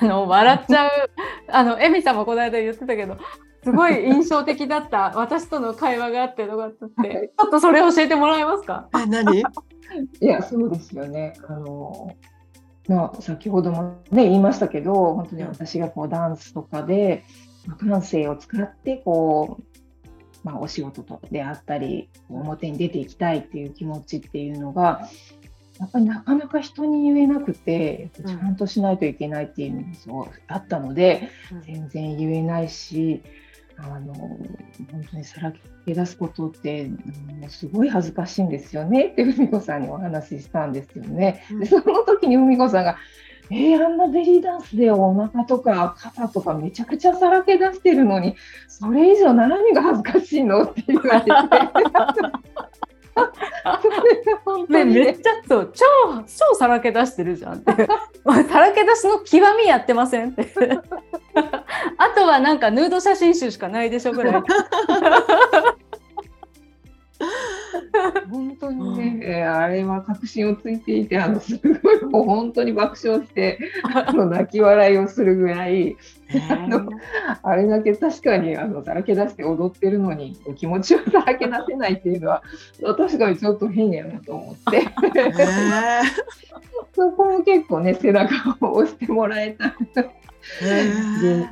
[0.01, 0.89] あの笑っちゃう
[1.49, 3.17] あのエミさんもこの間言ってたけど
[3.63, 8.87] すごい印象的だった 私との会話があってのがあって、はいちょっとそれ教えてもらえますか？
[8.91, 9.39] あ何？
[10.21, 11.33] いや、そうですよね。
[11.47, 12.15] あの、
[12.87, 17.23] まあ、先ほどもね、言いましたけど、本当に私がこうダンスとかで、
[17.67, 19.63] まあ感性を使って、こう、
[20.43, 25.07] まあ、お仕事とであったり、表に出ていきたいっていう気持ちっていうのが、
[25.81, 31.29] やっぱりなかなか人に言えなくて、ちゃんとしないといけないっていうのもそうあったので、
[31.65, 33.23] 全然言えないし、
[33.77, 34.39] あの本
[35.09, 41.43] 当にさらけ出すことって、うんすごい恥ずかしいんですよねって文子さんにお話ししたんですよね。
[41.59, 42.97] でその時に文子さんが
[43.49, 48.35] 「えー、あんなベリーダンスでお腹とか肩とかめちゃくちゃさらけ出してるのに
[48.67, 51.31] それ以上何が恥ずかしいの?」って言われて。
[54.57, 55.01] 本当ね、にね。
[55.01, 55.71] めっちゃそう。
[55.73, 55.85] 超
[56.23, 57.71] 超さらけ出してるじゃんって。
[58.49, 60.47] さらけ出しの極みやってませんって。
[61.97, 64.43] あとはなんかヌード写真集しかないでしょぐらい
[68.73, 75.97] にね、えーあれは確信をついていて、あのすごいもう本当に爆笑して、 あの泣き笑いをするぐらい、
[76.49, 76.89] あの
[77.43, 82.43] あれだけ確かにあのさらけ出して踊ってるのに気持ちをさらけ出せないっていうのは
[82.97, 84.81] 確かにちょっと変やなと思って。
[86.93, 89.73] そこも結構ね背中を押してもらえた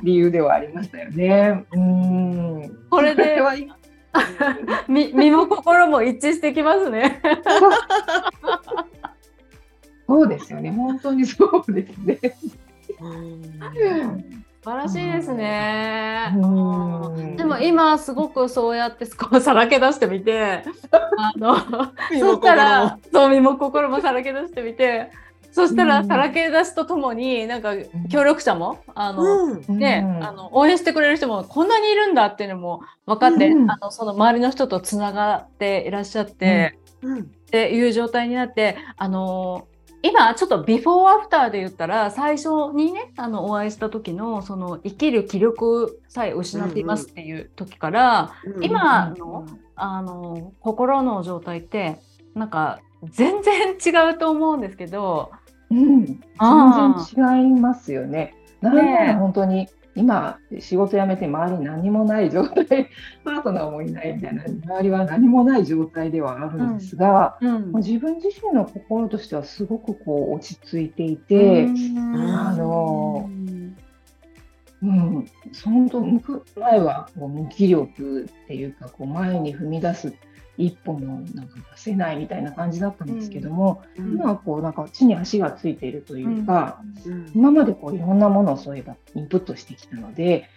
[0.02, 1.64] 理由ではありましたよね。
[1.72, 2.78] うん。
[2.90, 3.40] これで
[4.12, 7.20] それはいみ身も心も一致してきますね。
[10.06, 12.18] そうですよね本当にそうですね。
[13.00, 16.34] うん素晴らしいですね。
[16.36, 16.38] う
[17.18, 20.64] んでも今すごくそうやってさらけ出してみて、
[21.16, 21.86] あのそした
[22.20, 25.10] 心らもそう身も心もさらけ出してみて、
[25.52, 26.06] そしたらうん。
[26.06, 27.74] さらけ出しとともになんか
[28.10, 29.22] 協力者もあの。
[29.46, 29.78] うん。
[29.78, 30.24] ね、うん。
[30.24, 33.70] あの応援してくれる人もこんなにいるんだっていうのも分かって、うん。
[33.70, 37.20] あのその周りの人とつながっていらっしゃって、うん。
[37.20, 39.66] っていう状態になってあの
[40.02, 48.64] 今ちょっとビフォーアフターで言ったら最初にねあのお会いした時のその生きる気力さえ失っていますっていう時から、うん。
[48.64, 51.98] 今のあの心の状態って
[52.34, 55.30] なんか全然違うと思うんですけど、
[55.70, 57.06] うん、全あ。
[57.14, 58.34] 然違いますよね。
[58.60, 62.88] なんなら本当に今仕事辞めて周りに何もない状態
[63.24, 67.52] パートナーもいないみたいな周りは何もない状態ではあるんですが、うん。
[67.52, 71.66] もう自分自身の心としてはすごくこう落ち着いていて、
[71.96, 73.28] あの
[74.82, 75.26] うん、
[75.64, 80.14] 本当向く前はこう無気力っていうかこう前に踏み出す
[80.56, 84.12] 一歩もなんか出せないみたいな感じだったんですけども、うん。
[84.14, 87.30] 今はこうなんか地に足がついているというか、うん。
[87.34, 90.48] 今までこういろんなものをそういえばインプットしてきたので、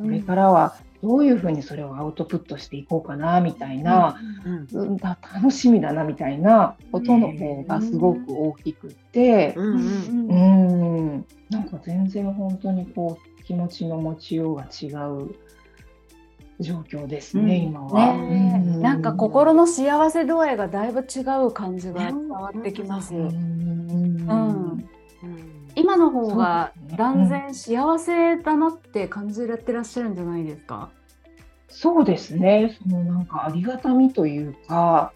[0.00, 10.28] これからはどういうふうにそれをアウトプットしていこうかなみたいな、うん楽しみだなみたいなことの方がすごく大きくって、うんうん。
[10.28, 15.34] うん、なんか全然本当にこう気持ちの持ちようが違う
[16.62, 17.62] 状況ですね、うん。
[17.62, 18.14] 今は。
[18.14, 18.62] ね。
[18.64, 23.14] えうなんか心の幸せ度合いがだいぶ違う感じが伝わってきます。
[23.14, 23.28] うん。
[23.28, 24.84] うん。
[25.74, 30.90] 今の方が断然幸せだなって感じられてらっしゃるんじゃないですか？
[31.68, 35.14] そうですね、そのなんかありがたみというか、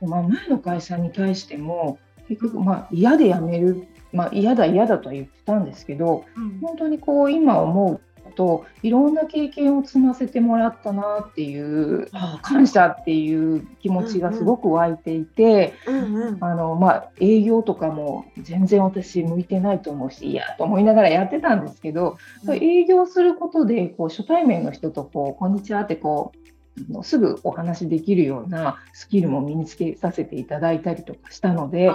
[0.00, 6.24] まあ、前の会社に対しても結局まあ嫌で辞める、まあ、嫌だ嫌だとは言ってたんですけど
[6.62, 8.00] 本当にこう今思う
[8.30, 12.08] といろんな経験を積ませてもらったなっていう
[12.42, 16.44] 感謝っていう気持ちがすごく湧いていて、うんうん。
[16.44, 22.54] あのまあ、営業とかも全然私向いてないと思うしいやと思いながらやってたんですけど、うん。
[22.56, 26.39] 営業することでこう初対面の人とこうこんにちはってこう
[26.78, 31.90] あのすぐお話しできるようなスキルも身につけさせていただいたりとかしたので、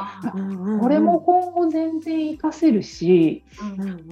[0.81, 3.43] これも今後全然活かせるし、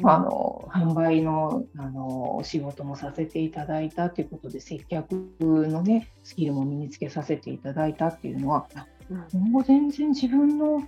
[0.03, 8.87] あの販売のあのお仕事もさせていただいたということで接客のねスキルも身につけさせていただいたっていうのはあ
[9.31, 10.87] 今後全然自分の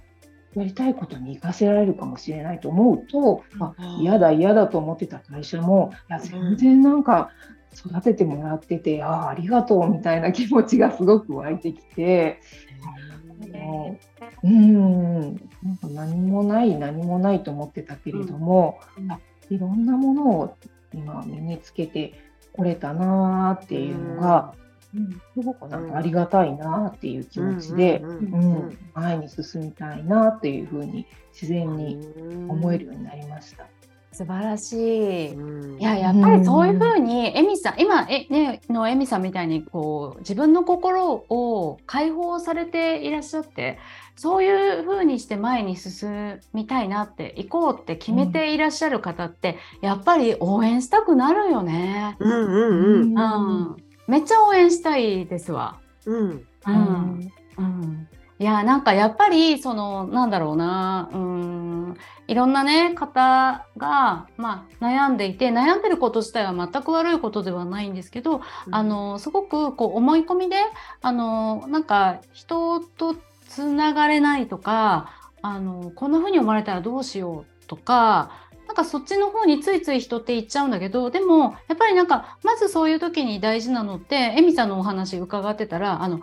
[0.55, 4.01] やりたいことに活かせられるかもしれないと思うと、あうん。
[4.01, 7.31] 嫌だ嫌だと思ってた会社もいや全然なんか
[7.75, 12.39] 育ててもらってて、ああありがとうみたいな気持ちがすごく湧いてきて。
[13.51, 13.99] も
[14.43, 15.21] ううん
[15.61, 19.19] なんか何もない何もないと思ってたけれども、うんあ
[19.49, 20.57] いろんなものを
[20.93, 22.13] 今身につけて
[22.53, 24.53] これたなーっていうのが、
[24.93, 28.15] うんすごくなんかありがたいなーっていう気持ちで、ううん
[28.69, 31.97] ん前に進みたいなっていうふうに自然に
[32.47, 33.67] 思えるようになりました。
[34.15, 35.33] 素晴らしい。
[35.33, 35.79] うん。
[35.79, 43.77] いややっぱりそういうふうにエミさん今え、ね、のエミさんみたいにこう自分の心を解放されていらっしゃって
[44.15, 52.15] そういうふうにして前に進みたいなって行こうって決めていらっしゃる方って、やっぱり応援したくなるよね。
[52.19, 53.19] うんうんうん。
[53.19, 53.75] うん、
[54.07, 55.79] めっちゃ応援したいですわ。
[56.05, 56.47] うん。
[56.67, 57.31] うん。
[57.57, 58.07] うん、
[58.37, 70.57] いやなんかやっぱりそのなんだろうなうんいろんなね方が、まあ、悩んでいて悩んでること自体は全く悪いことではないんですけど、あのすごくこう思い込みで
[71.01, 73.15] あのなんか人と
[73.47, 75.11] つながれないとか
[75.41, 78.31] あのこんな風に思われたらどうしようとか
[78.67, 86.21] なんかそっちの方についつい人って行っちゃうんだけどでもやっぱりなんかまずそういう時に大事なのってエミさんのお話伺ってたらあの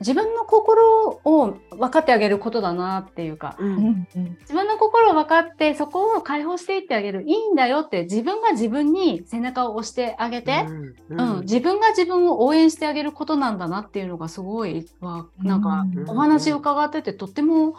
[0.00, 4.36] 自分の心を分かってあげることだなっていうか、ううんんうん。
[4.40, 10.66] 自分の心を分かってそこを解放していってあげるいいんだよって自分が自分に背中を押してあげて、
[11.08, 11.40] ううん。
[11.40, 16.10] 自分が自分を応援してあげることなんだなっていうのがすごいわなんかうん。
[16.10, 17.76] お話を伺っててとっても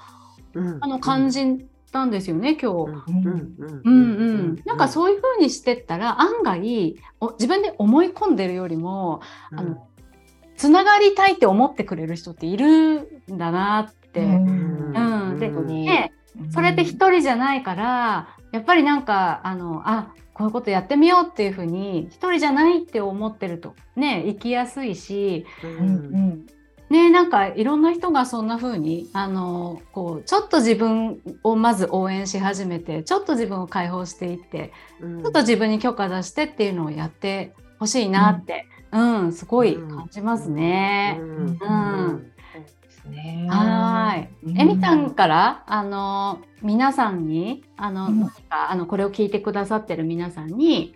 [0.53, 0.77] うん。
[0.81, 2.91] あの感じたんですよね今日。
[3.07, 3.55] うん。
[3.57, 3.81] うん。
[3.83, 3.95] うん。
[3.95, 9.87] うん、なんかそういう風にしてったら案外お自分で思い込んでるよりもあの
[10.57, 13.01] つながりたいって思ってくれる人っている
[13.31, 14.21] んだなって。
[14.21, 14.93] うん。
[14.95, 15.39] うん。
[15.39, 16.13] でね
[16.51, 25.85] それって一人じゃないからやっぱりなんかあのあこういうことやってみようっていう風に一人じゃないって思ってるとね生きやすいしううん。
[26.13, 26.45] ん
[26.89, 35.21] ねなんかいろんな人がそんな風にあのこうちょっと自分をまず応援し始めてちょっと自分を解放していってうん。
[35.23, 41.17] ちょっと自分に許可出してっていうのをやってほしいなって、うんすごい感じますね。
[41.19, 41.27] うん。
[41.27, 41.57] うん。
[42.53, 43.47] そうですね。
[43.49, 44.29] はい。
[44.45, 44.57] うん。
[44.57, 48.19] えみさんからあの皆さんにあの、うん。
[48.21, 50.95] 何かあのこれを聞いてくださってる皆さんに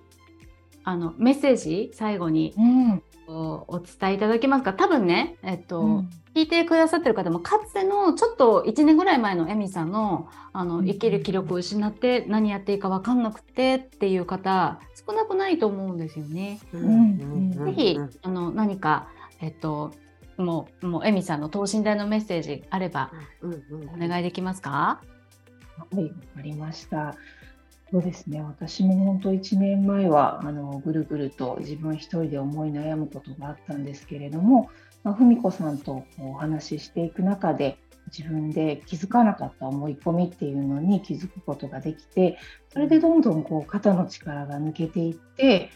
[0.86, 3.04] あのメッセージ最後にうん。
[3.28, 4.74] おお伝えいただけますか？
[4.74, 6.10] 多分ねえっと、うん。
[6.34, 10.86] 聞いてくださってる方もかつてのちょっと1年ぐらい前のエミさんのあのうん。
[10.86, 14.80] 生きる気力を失って何やっていいか分かんなくてっていう方
[15.10, 16.60] 少なくないと思うんですよね。
[16.72, 19.08] うんぜひあの何か
[19.42, 19.92] えっと
[20.38, 24.70] もうもうエミさんの等身大のメッセージあればお願いできますか？
[24.70, 27.16] はい、わかりました。
[27.92, 34.70] そうですね、私も本当1年前はあのぐるぐると自分一人で思い悩むことがあったんですけれども、
[35.04, 37.80] まあ、文子さんとお話ししていく中で
[38.16, 42.38] 自分で気づかなかった思い込みっていうのに気づくことができて
[42.72, 45.70] それでどんどんこう肩の力が抜けていって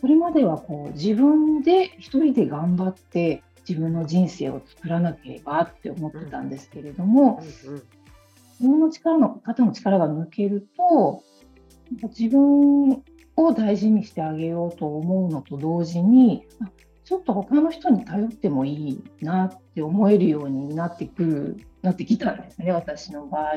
[0.00, 7.40] それまではこう自分で一人で頑張って自分の人生を作らなければって思ってたんですけれども、
[8.60, 11.22] 自分の力の肩の力が抜けると
[12.08, 13.02] 自分
[13.36, 16.66] を大事にしてあげようと思うのと同時にあ
[17.04, 23.56] ちょっと他の人に頼ってもいいなって思えるようになってくるなってきたんですね私の場合。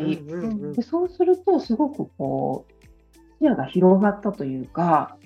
[0.74, 5.18] でそうするとすごくこう視野が広がったというか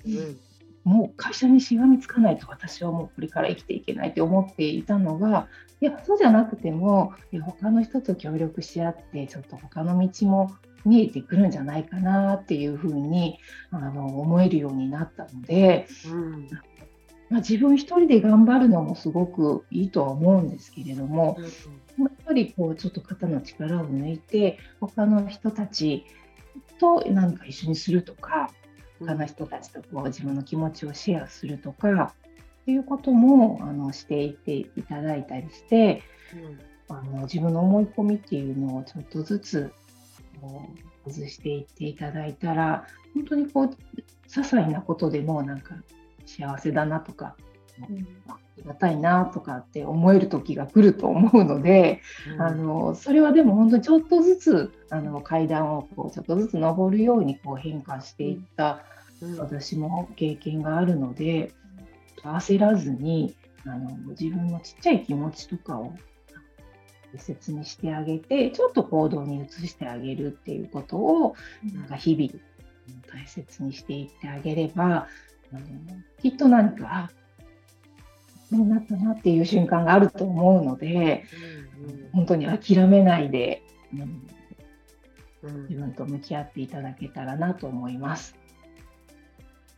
[0.84, 5.48] もう会社にしがみつかないと私はもうこれから生きていけないって思っていたのが
[5.80, 10.54] いやそうじゃなくてもいや他の人と協力し合ってちょっと他の道も
[10.84, 13.38] 見えてくるんじゃないかなっていうふうに
[13.70, 15.86] あの思えるようになったので、
[17.32, 21.38] まあ、自分一人で頑張るのもすごくいいとは思うんですけれども
[21.98, 26.04] やっぱりこうちょっと肩の力を抜いて他の人たち
[26.78, 28.50] と何か一緒にするとか
[29.00, 32.14] 他の人たちとこう自分の気持ちをシェアするとか
[32.62, 36.02] っていうこともあのしていっていただいたりして
[36.90, 39.72] あの自分の思い込みっていうのをちょっとずつ
[40.38, 40.68] こ
[41.06, 43.74] う外していっていただいたら本当にこう些
[44.28, 45.76] 細なことでもなんか
[46.26, 47.36] 幸せだなとか、
[48.28, 52.00] ありがたいなとかって思える時が来ると思うので、
[52.38, 58.84] あのそれはでも本当にちょっとずつあの階段をこうちょっとずつ登るようにこう変化していった
[59.38, 61.52] 私も経験があるので
[62.22, 65.94] 焦らずにあの自分のちっちゃい気持ちとかを
[67.14, 71.36] 大切にしてあげてちょっと行動に移してあげるっていうことを
[71.72, 72.42] なんか日々
[73.12, 75.06] 大切にしていってあげれば
[75.54, 75.64] あの
[76.20, 77.10] きっと何かあ
[78.50, 81.24] そうなったなっていう瞬間があると思うので
[82.12, 83.96] 本当に諦めないで、う
[85.48, 88.36] ん、自分と向き合っていただけたらなと思います。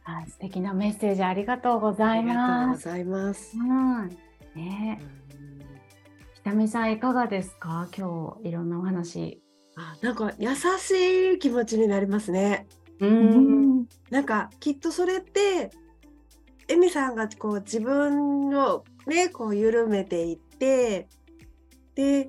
[0.02, 2.90] はい、素敵なメッセージありがとうございます。
[2.90, 3.56] ありがとうございます。
[3.56, 4.08] うん、
[4.54, 5.00] ね、
[6.34, 7.88] ひたみさんいかがですか？
[7.96, 9.40] 今日いろんなお話。
[9.76, 10.90] あ、なんか優し
[11.36, 12.66] い気持ちになりますね。
[13.00, 13.86] う、うん。
[14.10, 15.70] なんかきっとそれって
[16.68, 21.08] エミさんがこう自分をねこう緩めていって
[21.94, 22.28] で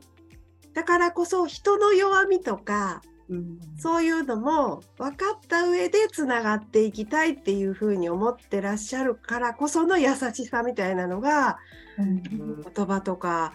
[0.73, 11.57] だからこそ人の弱みとかうん、そういうのも分かった上でつながっていきたいっていうふうに思ってらっしゃるからこその優しさみたいなのが
[11.97, 12.61] うん。
[12.61, 13.53] 言葉とか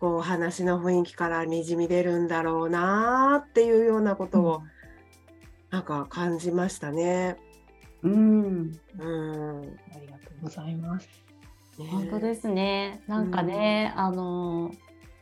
[0.00, 4.62] こう話の雰囲気からにじみ出るんだろうなっていうようなことを
[5.76, 7.36] なんか感じましたね。
[8.02, 11.06] うん、うん、ありがとうございます。
[11.76, 13.02] 本当ですね。
[13.06, 14.70] なんかね、あの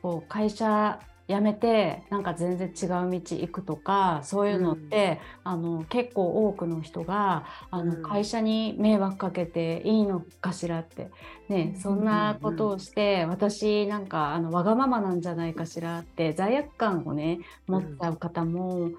[0.01, 8.03] こう会社やめてなんか全然違う道行くとかそういうのって、あの結構多くの人があの、うん。
[8.03, 11.11] 会社に迷惑かけていいのかしらって、
[11.49, 18.91] ね、そんなことをして、私なんかあのわがままなんじゃないかしらって罪悪感をね持っちゃう方も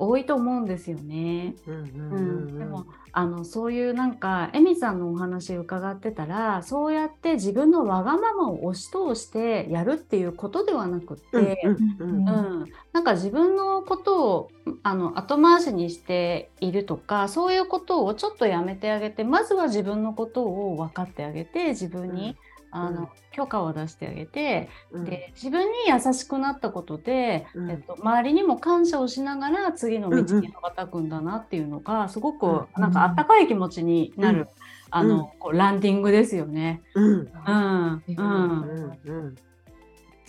[0.00, 1.54] 多いと思うんですよね。
[1.66, 2.48] うんうんううん。
[2.54, 14.50] ん、でもあのそういうなんかエミさんのお話伺ってたらそうやって自分のわがままを押し通してやるっていうことではなくって、うんうんうんなんか自分のことを
[14.82, 22.36] あの後回しにしているとかそういうことをちょっとやめてあげてまずは自分のことを分かってあげて自分に、
[22.70, 23.08] あのうん。
[23.32, 25.04] 許可を出してあげて、うん。
[25.04, 27.70] で自分に優しくなったことで、うん。
[27.70, 34.46] えっと、周りにも感謝をしながら次の道に羽ばたくんだなっていうのがすごくうんなんかあったかい気持ちになる、うん。
[34.90, 36.82] あのこうランディングですよね。
[36.94, 37.12] うん。
[37.12, 37.24] うん。
[37.26, 38.04] うん。
[38.06, 39.36] うんうん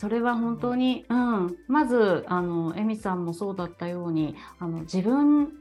[0.01, 5.53] それは本当に、うん、まずあのエミさんもそうだったようにあの自分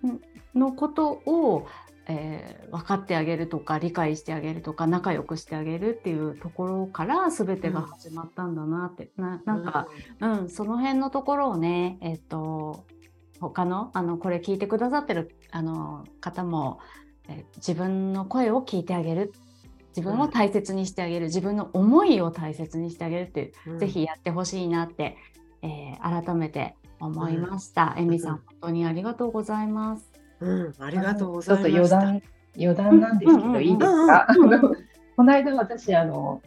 [0.55, 1.67] のことを、
[2.09, 9.89] えー分かってあげるとか理解してあげるとか仲良くしてあげるっていうところから全てが始まったんだなって、ななんか、
[10.21, 12.85] うん、その辺のところをね、えっと、
[13.41, 16.79] 他のあのこれ聞いてくださってるあの方も、
[17.29, 19.33] え自分の声を聞いてあげる。
[19.97, 21.27] 自分を大切にしてあげる。
[21.27, 23.79] 自分の思いを大切にしてあげるっていう、うん。
[23.81, 25.17] ぜひやってほしいなって、
[25.63, 27.95] えー改めて思いました。
[27.99, 30.20] エミさん、うん本当にありがとうございます。
[30.41, 31.99] うんありがとうごちょっとざいました。
[32.01, 32.23] 余談
[32.59, 34.27] 余談なんですけど、いいですか？
[35.17, 36.41] この間私あの、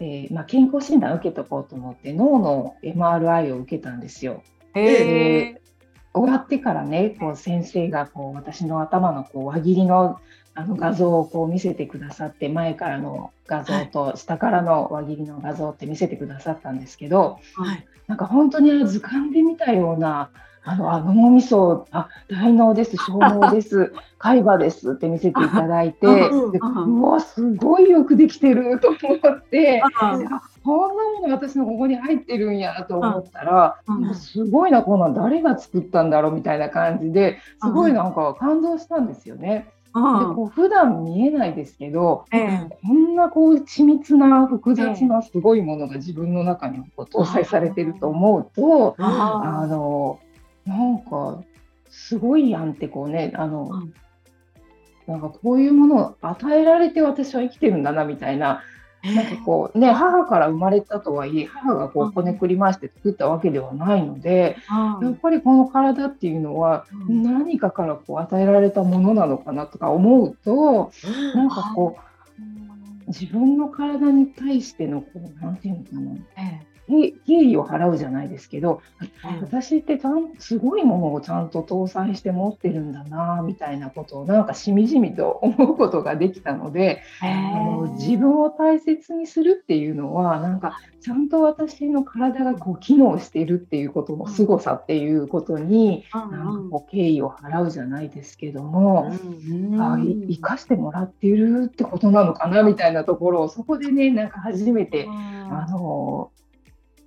[0.00, 4.42] えーまあ、健康診断を受けとこうと思って脳の MRI を受けたんですよ。
[4.74, 5.60] へ
[6.14, 10.18] 終わってからねこう先生がこう私の頭のこう輪切りの
[10.54, 17.86] あの画像をこう見せてくださって前からの画像と下からの輪切りの画像って見せてくださったんですけどはい。
[18.06, 20.28] なんか本当にあの図鑑で見たような
[20.64, 28.96] あのあ脳みそあ大脳です小脳です 海馬ですって見せていただいてうわすごいよくできてると思
[29.36, 29.82] って。
[30.64, 33.80] こんなもの私のここに入ってるんやと思ったら、
[34.14, 39.66] すごいなこんなん誰が作ったんだろうみたいな感じですごいなんか感動したんですよね。
[39.94, 40.34] でうん。
[40.36, 42.78] こう普段見えないですけどええ。
[42.86, 50.18] こんなこう緻密な複雑なすごいものが自分の中にこう搭載されてると思うとああの
[50.66, 51.42] なんか
[51.90, 53.94] すごいやんってこうねあの、うん。
[55.06, 58.62] なんかこういうものを与えられて私は生きてるんだなみたいな
[59.02, 64.56] なんかこうね母から生まれたとはいえ母がこうこねくり回して作ったわけではないので
[65.02, 67.22] やっぱりこの体っていうのはうん。
[67.22, 70.92] 何かからこう与えられたものなのかなとか思うと
[71.34, 75.90] なんかこう自分の体に対してのこうなんていうのか
[76.36, 76.42] な。
[76.42, 79.40] え敬敬意を払うじゃないですけどうん。
[79.40, 99.12] 私ってちゃんすごいものをちゃんと搭載して持ってるんだなみたいなことをなんかしみじみと思うことができたのでえあの自分を大切にするっていうのはなんかちゃんと私の体がこう機能しているっていうことの凄さっていうことになんかこう敬意を払うじゃないですけども。
[99.78, 106.30] あい生かしてもらっているってことなのかなみたいなところをそこでねなんか初めてあの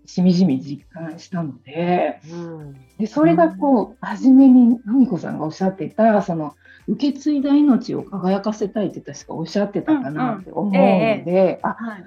[0.06, 2.74] しみじみ実感したのでうん。
[2.98, 6.56] でそれがこう初めに文子さんがおっしゃってたその
[6.88, 12.06] 受け継いだ命を輝かせたいって確かおっしゃってたかなって思うので、あはい。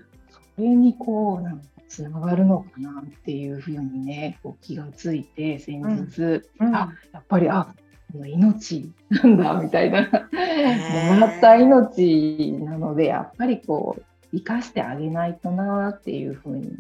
[0.57, 6.22] それにこうなんかつながるのかなっていうふうにねこう気がついて先日、
[6.61, 6.76] うん。
[6.76, 7.74] あやっぱりあ
[8.14, 11.20] 命なんだみたいなもー。
[11.20, 14.03] らった命なのでやっぱりこう
[14.36, 16.72] 生かしてあげないとなっていうふうに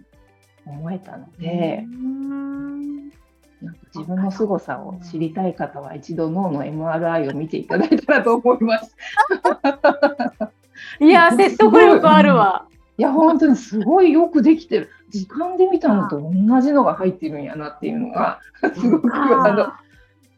[0.68, 1.84] 思えたので、
[3.62, 8.94] なんか自分の凄さを知りたい方は一度脳の MRI を見ていただいたらと思います。
[11.00, 12.66] いや 説得力あるわ。
[12.96, 18.40] いや本当にすごいよくできてる時間で見たのと同じのが入ってるんやなっていうのが
[18.74, 19.72] すごくあの、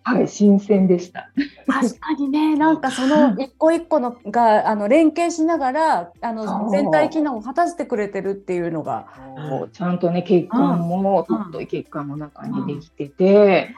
[0.02, 1.30] はい、新鮮でした。
[1.66, 9.06] 確かにね、 なんかその一個一個のがあの連携しながらあの全体機能を果たしてくれてるっていうのが、
[9.48, 9.68] こう。
[9.68, 13.74] ちゃんとね血管もうん太い血管の中にできてて、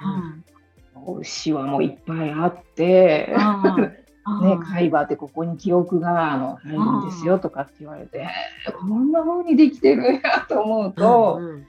[1.04, 1.24] うん。
[1.24, 3.34] シワもいっぱいあって。
[4.40, 8.28] ね、海馬ってここに記憶があの入るんですよとかって言われて、
[8.78, 11.66] こんな風にできてるんやと思うと、うん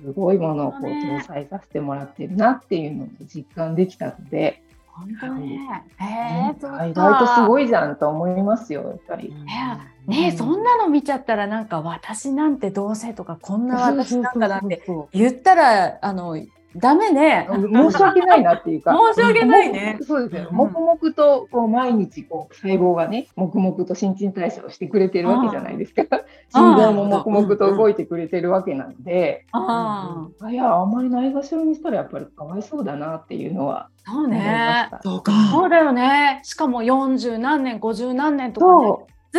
[0.00, 5.84] すごいものをこうね搭載させてもらってるなっていうのを実感できたので、本当ね。
[5.98, 6.04] へ
[6.50, 6.86] え、そうか。
[6.86, 9.34] 意外とすごいじゃんと思いますよ、やっぱり。
[10.06, 16.36] ねそんなの見ちゃったらなんか私なんてどうせとかこんな私なんかなんて言ったらあの
[16.80, 17.48] ダメね。
[17.50, 18.96] 申し訳ないなっていうか。
[19.14, 19.98] 申し訳ないね。
[20.02, 20.48] そうですよ。
[20.50, 26.04] 黙々とこう毎日こう細胞がね、黙々と新陳代謝をしてくれてるわけじゃないですか。
[26.52, 33.88] 心臓も黙々と動いてくれてるわけなので、ああいやあんまりないがしろにしたらやっぱりかわいそうだなっていうのは。
[34.04, 34.88] そうね。
[35.02, 35.32] そうか。
[35.50, 36.40] そうだよね。
[36.44, 38.66] しかも40何年、50何年とか、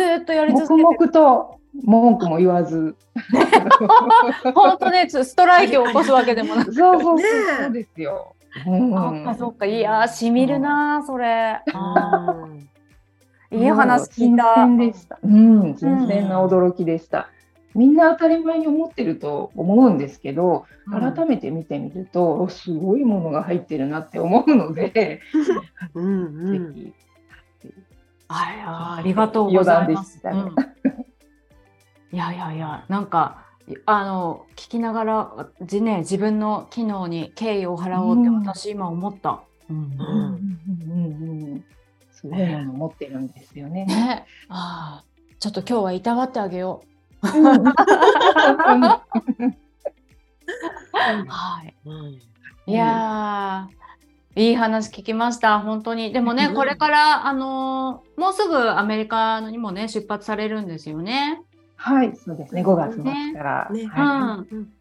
[0.02, 2.96] ね、ずっとやり続けて黙々と文句も言わず。
[4.54, 6.72] 本当ね、ストライキを起こすわけでもなく。
[6.72, 8.34] そうそうそうですよ。
[8.66, 11.60] うん、そっかそっか、いやしみるな、それ。
[13.50, 14.54] いい話聞いた。
[14.56, 15.18] 新鮮でした。
[15.22, 17.28] うん、新鮮な驚きでした。
[17.74, 25.20] みんな当たり前に思ってると思うんですけど、改めて見てみると、すごいものが入ってるなって思うので、
[25.94, 26.92] うんうん、ぜひ。
[28.28, 30.20] あありがとうございます。
[32.12, 33.44] いやいやいや、なんか、
[33.84, 39.42] あの、聞きながら、じね、自分の機能に敬意を払おうって私今思った。
[42.10, 43.84] すごいもの持ってるんですよね。
[43.84, 45.04] ねああ、
[45.38, 46.82] ちょっと今日はいたわってあげよ
[47.22, 47.26] う。
[51.28, 51.74] はい。
[52.66, 53.68] いや
[54.34, 56.12] いい話聞きました、本当に。
[56.12, 61.42] でもね、これから、あのー、もうすぐアメリカにもね、出発されるんですよね。
[61.78, 62.62] はい、そうですね。
[62.62, 63.68] 5月末から。
[63.70, 64.72] ね、はい、うん。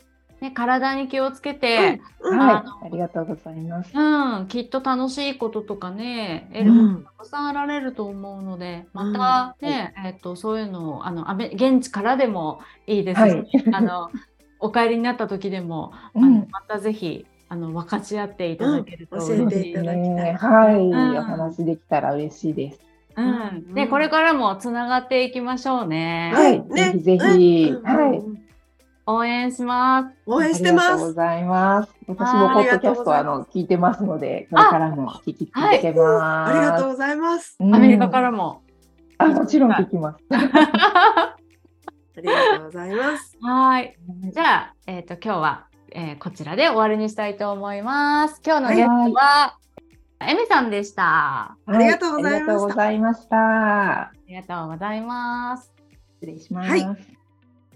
[0.41, 3.91] ね、体に気をつけて、うん、はい、ありがとうございます。
[3.93, 14.11] うん、きっと楽しいこととかね、得るものたくさんあられると思うので、またね、うん、えっ、ー、とそういうのをあの現地からでもいいですし、はい、 あの
[14.59, 20.35] お帰りになった時でも、あのまたぜひあの分かち合っていただけると、教えていただきたい。
[20.35, 22.86] はい、お話できたら嬉しいです。
[23.17, 26.31] うん、で、これからもつながっていきましょうね。
[26.35, 28.37] はい、ぜひぜひ、はい。
[29.09, 30.15] 応援します。
[30.27, 30.85] 応援してます。
[30.85, 31.95] ありがとうございます。
[32.07, 36.51] 私もポッドキャストあの聞いてますので、これからも聞き続けます。
[36.51, 37.57] ありがとうございます。
[37.59, 38.61] アメリカからも。
[39.17, 40.23] あ、もちろん聞きます。
[40.29, 41.37] あ
[42.17, 43.37] りがとうございます。
[43.41, 43.97] はい。
[44.31, 48.41] じゃあ、えっ、と今日は、えー、こちらで終わりにしたいと思います。
[48.45, 49.57] 今日のゲストは、
[50.19, 51.57] えみさんでした。
[51.65, 52.37] ありがとうござ
[52.91, 53.37] いました。
[53.37, 55.71] ありがとうございます。
[56.21, 56.69] 失礼します。
[56.69, 56.85] はい。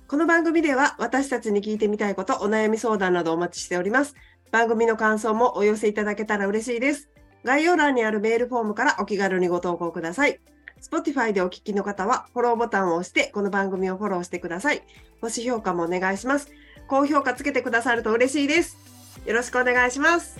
[0.08, 4.16] この番組では私たちに聞いてみたいこと、お悩み相談などお待ちしております。
[4.52, 7.10] 番組の感想もお寄せいただけたら嬉しいです。
[7.44, 10.40] 概要欄にあるメールフォームからお気軽にご投稿ください。
[10.82, 14.82] Spotify でお聞きの方はフォローボタンを押してこの番組をフォローしてください。
[15.22, 16.50] 星評価もお願いします。
[16.88, 18.78] 高評価つけてくださると嬉しいです。
[19.26, 20.40] よろしくお願いします。